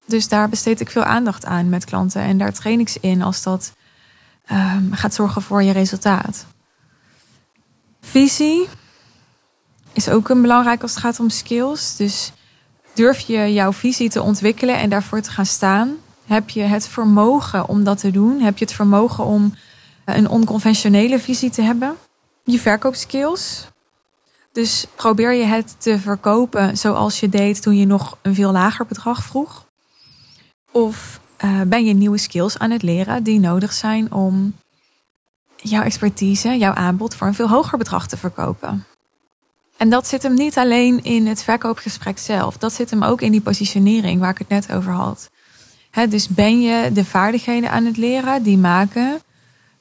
Dus 0.06 0.28
daar 0.28 0.48
besteed 0.48 0.80
ik 0.80 0.90
veel 0.90 1.04
aandacht 1.04 1.44
aan 1.44 1.68
met 1.68 1.84
klanten 1.84 2.22
en 2.22 2.38
daar 2.38 2.52
train 2.52 2.80
ik 2.80 2.88
ze 2.88 2.98
in 3.00 3.22
als 3.22 3.42
dat 3.42 3.72
um, 4.50 4.92
gaat 4.92 5.14
zorgen 5.14 5.42
voor 5.42 5.62
je 5.62 5.72
resultaat. 5.72 6.46
Visie 8.00 8.68
is 9.92 10.08
ook 10.08 10.28
een 10.28 10.42
belangrijk 10.42 10.82
als 10.82 10.90
het 10.90 11.00
gaat 11.00 11.20
om 11.20 11.30
skills. 11.30 11.96
Dus 11.96 12.32
durf 12.94 13.20
je 13.20 13.52
jouw 13.52 13.72
visie 13.72 14.10
te 14.10 14.22
ontwikkelen 14.22 14.76
en 14.78 14.90
daarvoor 14.90 15.20
te 15.20 15.30
gaan 15.30 15.46
staan? 15.46 15.96
Heb 16.26 16.50
je 16.50 16.62
het 16.62 16.88
vermogen 16.88 17.68
om 17.68 17.84
dat 17.84 17.98
te 17.98 18.10
doen? 18.10 18.40
Heb 18.40 18.58
je 18.58 18.64
het 18.64 18.74
vermogen 18.74 19.24
om 19.24 19.54
een 20.04 20.28
onconventionele 20.28 21.18
visie 21.18 21.50
te 21.50 21.62
hebben? 21.62 21.96
Je 22.44 22.60
verkoopskills. 22.60 23.66
Dus 24.52 24.86
probeer 24.94 25.32
je 25.32 25.44
het 25.44 25.74
te 25.78 25.98
verkopen 25.98 26.76
zoals 26.76 27.20
je 27.20 27.28
deed 27.28 27.62
toen 27.62 27.76
je 27.76 27.86
nog 27.86 28.18
een 28.22 28.34
veel 28.34 28.52
lager 28.52 28.86
bedrag 28.86 29.24
vroeg? 29.24 29.66
Of 30.70 31.20
uh, 31.44 31.60
ben 31.66 31.84
je 31.84 31.94
nieuwe 31.94 32.18
skills 32.18 32.58
aan 32.58 32.70
het 32.70 32.82
leren 32.82 33.22
die 33.22 33.40
nodig 33.40 33.72
zijn 33.72 34.12
om 34.12 34.54
jouw 35.56 35.82
expertise, 35.82 36.58
jouw 36.58 36.72
aanbod 36.74 37.14
voor 37.14 37.26
een 37.26 37.34
veel 37.34 37.48
hoger 37.48 37.78
bedrag 37.78 38.08
te 38.08 38.16
verkopen? 38.16 38.84
En 39.76 39.90
dat 39.90 40.06
zit 40.06 40.22
hem 40.22 40.34
niet 40.34 40.58
alleen 40.58 41.04
in 41.04 41.26
het 41.26 41.42
verkoopgesprek 41.42 42.18
zelf, 42.18 42.56
dat 42.56 42.72
zit 42.72 42.90
hem 42.90 43.02
ook 43.02 43.20
in 43.20 43.32
die 43.32 43.40
positionering 43.40 44.20
waar 44.20 44.30
ik 44.30 44.38
het 44.38 44.48
net 44.48 44.72
over 44.72 44.92
had. 44.92 45.30
dus 46.08 46.28
ben 46.28 46.60
je 46.60 46.92
de 46.92 47.04
vaardigheden 47.04 47.70
aan 47.70 47.84
het 47.84 47.96
leren 47.96 48.42
die 48.42 48.58
maken 48.58 49.20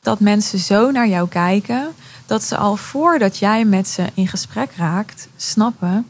dat 0.01 0.19
mensen 0.19 0.59
zo 0.59 0.91
naar 0.91 1.07
jou 1.07 1.27
kijken 1.27 1.93
dat 2.25 2.43
ze 2.43 2.57
al 2.57 2.75
voordat 2.75 3.37
jij 3.37 3.65
met 3.65 3.87
ze 3.87 4.05
in 4.13 4.27
gesprek 4.27 4.71
raakt, 4.75 5.27
snappen 5.35 6.07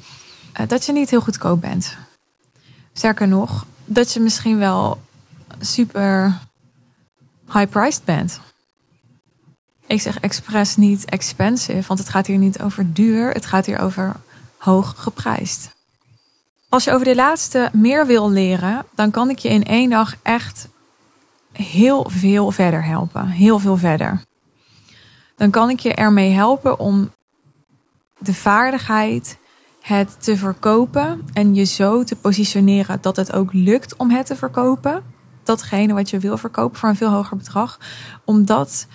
uh, 0.60 0.68
dat 0.68 0.86
je 0.86 0.92
niet 0.92 1.10
heel 1.10 1.22
goedkoop 1.22 1.62
bent. 1.62 1.98
Sterker 2.94 3.28
nog, 3.28 3.66
dat 3.86 4.14
je 4.14 4.20
misschien 4.20 4.58
wel 4.58 5.02
super 5.64 6.40
high-priced 7.46 8.04
bent. 8.06 8.40
Ik 9.88 10.02
zeg 10.02 10.20
expres 10.20 10.76
niet 10.76 11.06
expensive, 11.06 11.88
want 11.88 12.00
het 12.00 12.10
gaat 12.10 12.28
hier 12.28 12.38
niet 12.38 12.62
over 12.62 12.94
duur, 12.94 13.32
het 13.32 13.46
gaat 13.46 13.66
hier 13.66 13.80
over 13.80 14.16
hoog 14.58 14.94
geprijsd. 14.98 15.72
Als 16.70 16.84
je 16.84 16.92
over 16.92 17.06
de 17.06 17.16
laatste 17.16 17.70
meer 17.74 18.06
wil 18.06 18.32
leren, 18.32 18.86
dan 18.96 19.12
kan 19.12 19.30
ik 19.30 19.40
je 19.40 19.50
in 19.50 19.64
één 19.64 19.90
dag 19.90 20.16
echt 20.22 20.68
heel 21.52 22.10
veel 22.10 22.52
verder 22.52 22.84
helpen. 22.84 23.28
Heel 23.28 23.60
veel 23.60 23.78
verder 23.78 24.22
dan 25.36 25.52
kan 25.52 25.70
ik 25.70 25.80
je 25.80 25.94
ermee 25.94 26.32
helpen 26.32 26.80
om 26.80 27.12
de 28.18 28.34
vaardigheid 28.34 29.38
het 29.82 30.24
te 30.24 30.38
verkopen 30.38 31.26
en 31.34 31.56
je 31.56 31.64
zo 31.64 32.04
te 32.04 32.16
positioneren 32.16 32.98
dat 33.02 33.16
het 33.16 33.34
ook 33.34 33.54
lukt 33.54 33.96
om 33.96 34.12
het 34.12 34.26
te 34.26 34.36
verkopen. 34.36 35.04
Datgene 35.46 35.94
wat 35.94 36.10
je 36.10 36.20
wil 36.20 36.38
verkopen 36.38 36.80
voor 36.80 36.90
een 36.90 36.96
veel 36.96 37.12
hoger 37.12 37.38
bedrag, 37.38 37.80
om 38.26 38.46
dat 38.46 38.88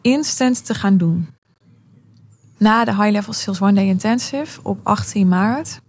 instant 0.00 0.66
te 0.66 0.74
gaan 0.74 0.96
doen. 0.96 1.28
Na 2.58 2.84
de 2.84 2.94
High 2.94 3.10
Level 3.10 3.32
Sales 3.32 3.60
One 3.60 3.72
Day 3.72 3.86
Intensive 3.86 4.60
op 4.62 4.78
18 4.82 5.28
maart 5.28 5.80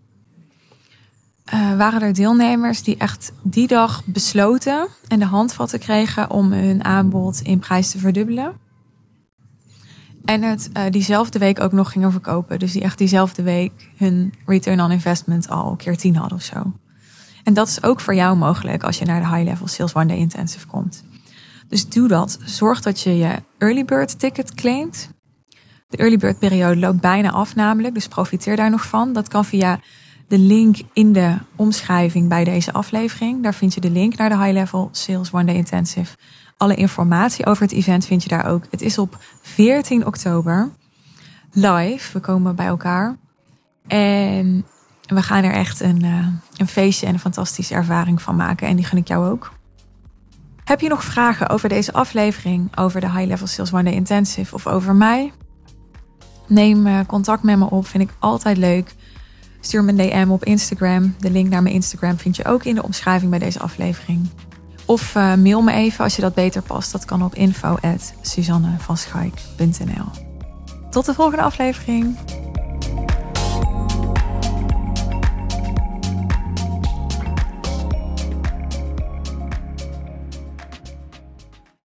uh, 1.53 1.77
waren 1.77 2.01
er 2.01 2.13
deelnemers 2.13 2.83
die 2.83 2.97
echt 2.97 3.33
die 3.43 3.67
dag 3.67 4.05
besloten 4.05 4.87
en 5.07 5.19
de 5.19 5.25
handvatten 5.25 5.79
kregen 5.79 6.29
om 6.29 6.51
hun 6.51 6.83
aanbod 6.83 7.41
in 7.41 7.59
prijs 7.59 7.91
te 7.91 7.99
verdubbelen. 7.99 8.61
En 10.25 10.41
het 10.41 10.69
uh, 10.73 10.83
diezelfde 10.89 11.39
week 11.39 11.59
ook 11.59 11.71
nog 11.71 11.91
gingen 11.91 12.11
verkopen. 12.11 12.59
Dus 12.59 12.71
die 12.71 12.81
echt 12.81 12.97
diezelfde 12.97 13.43
week 13.43 13.91
hun 13.97 14.33
return 14.45 14.81
on 14.81 14.91
investment 14.91 15.49
al 15.49 15.75
keer 15.75 15.97
10 15.97 16.15
hadden 16.15 16.37
of 16.37 16.43
zo. 16.43 16.73
En 17.43 17.53
dat 17.53 17.67
is 17.67 17.83
ook 17.83 17.99
voor 17.99 18.15
jou 18.15 18.37
mogelijk 18.37 18.83
als 18.83 18.97
je 18.97 19.05
naar 19.05 19.21
de 19.21 19.27
High 19.27 19.43
Level 19.43 19.67
Sales 19.67 19.93
One 19.93 20.05
Day 20.05 20.17
Intensive 20.17 20.67
komt. 20.67 21.03
Dus 21.67 21.89
doe 21.89 22.07
dat. 22.07 22.37
Zorg 22.43 22.81
dat 22.81 23.01
je 23.01 23.17
je 23.17 23.43
early 23.57 23.85
bird 23.85 24.19
ticket 24.19 24.53
claimt. 24.53 25.09
De 25.89 25.97
early 25.97 26.17
bird 26.17 26.39
periode 26.39 26.79
loopt 26.79 27.01
bijna 27.01 27.31
af 27.31 27.55
namelijk, 27.55 27.93
dus 27.93 28.07
profiteer 28.07 28.55
daar 28.55 28.69
nog 28.69 28.87
van. 28.87 29.13
Dat 29.13 29.27
kan 29.27 29.45
via 29.45 29.79
de 30.27 30.37
link 30.37 30.77
in 30.93 31.13
de 31.13 31.37
omschrijving 31.55 32.29
bij 32.29 32.43
deze 32.43 32.73
aflevering. 32.73 33.43
Daar 33.43 33.53
vind 33.53 33.73
je 33.73 33.81
de 33.81 33.89
link 33.89 34.15
naar 34.15 34.29
de 34.29 34.37
High 34.37 34.51
Level 34.51 34.89
Sales 34.91 35.31
One 35.31 35.45
Day 35.45 35.55
Intensive. 35.55 36.15
Alle 36.57 36.75
informatie 36.75 37.45
over 37.45 37.63
het 37.63 37.71
event 37.71 38.05
vind 38.05 38.23
je 38.23 38.29
daar 38.29 38.45
ook. 38.45 38.63
Het 38.69 38.81
is 38.81 38.97
op 38.97 39.17
14 39.41 40.05
oktober 40.05 40.69
live. 41.51 42.13
We 42.13 42.19
komen 42.19 42.55
bij 42.55 42.65
elkaar. 42.65 43.17
En 43.87 44.65
we 45.05 45.21
gaan 45.21 45.43
er 45.43 45.53
echt 45.53 45.81
een, 45.81 46.05
uh, 46.05 46.27
een 46.57 46.67
feestje 46.67 47.05
en 47.05 47.13
een 47.13 47.19
fantastische 47.19 47.73
ervaring 47.73 48.21
van 48.21 48.35
maken. 48.35 48.67
En 48.67 48.75
die 48.75 48.85
gun 48.85 48.97
ik 48.97 49.07
jou 49.07 49.29
ook. 49.29 49.51
Heb 50.63 50.79
je 50.79 50.89
nog 50.89 51.03
vragen 51.03 51.49
over 51.49 51.69
deze 51.69 51.93
aflevering, 51.93 52.77
over 52.77 53.01
de 53.01 53.11
High 53.11 53.27
Level 53.27 53.47
Sales 53.47 53.73
One 53.73 53.83
Day 53.83 53.93
Intensive 53.93 54.55
of 54.55 54.67
over 54.67 54.95
mij? 54.95 55.31
Neem 56.47 56.87
uh, 56.87 56.99
contact 57.07 57.43
met 57.43 57.57
me 57.57 57.69
op, 57.69 57.87
vind 57.87 58.03
ik 58.03 58.09
altijd 58.19 58.57
leuk. 58.57 58.95
Stuur 59.59 59.83
me 59.83 59.91
een 59.91 59.97
DM 59.97 60.27
op 60.29 60.43
Instagram. 60.43 61.15
De 61.19 61.31
link 61.31 61.49
naar 61.49 61.63
mijn 61.63 61.75
Instagram 61.75 62.17
vind 62.17 62.35
je 62.35 62.45
ook 62.45 62.63
in 62.63 62.75
de 62.75 62.83
omschrijving 62.83 63.29
bij 63.29 63.39
deze 63.39 63.59
aflevering. 63.59 64.29
Of 64.85 65.15
uh, 65.15 65.35
mail 65.35 65.61
me 65.61 65.71
even 65.71 66.03
als 66.03 66.15
je 66.15 66.21
dat 66.21 66.33
beter 66.33 66.61
past. 66.61 66.91
Dat 66.91 67.05
kan 67.05 67.23
op 67.23 67.35
info.suzannevanschaik.nl 67.35 70.05
Tot 70.89 71.05
de 71.05 71.13
volgende 71.13 71.43
aflevering. 71.43 72.17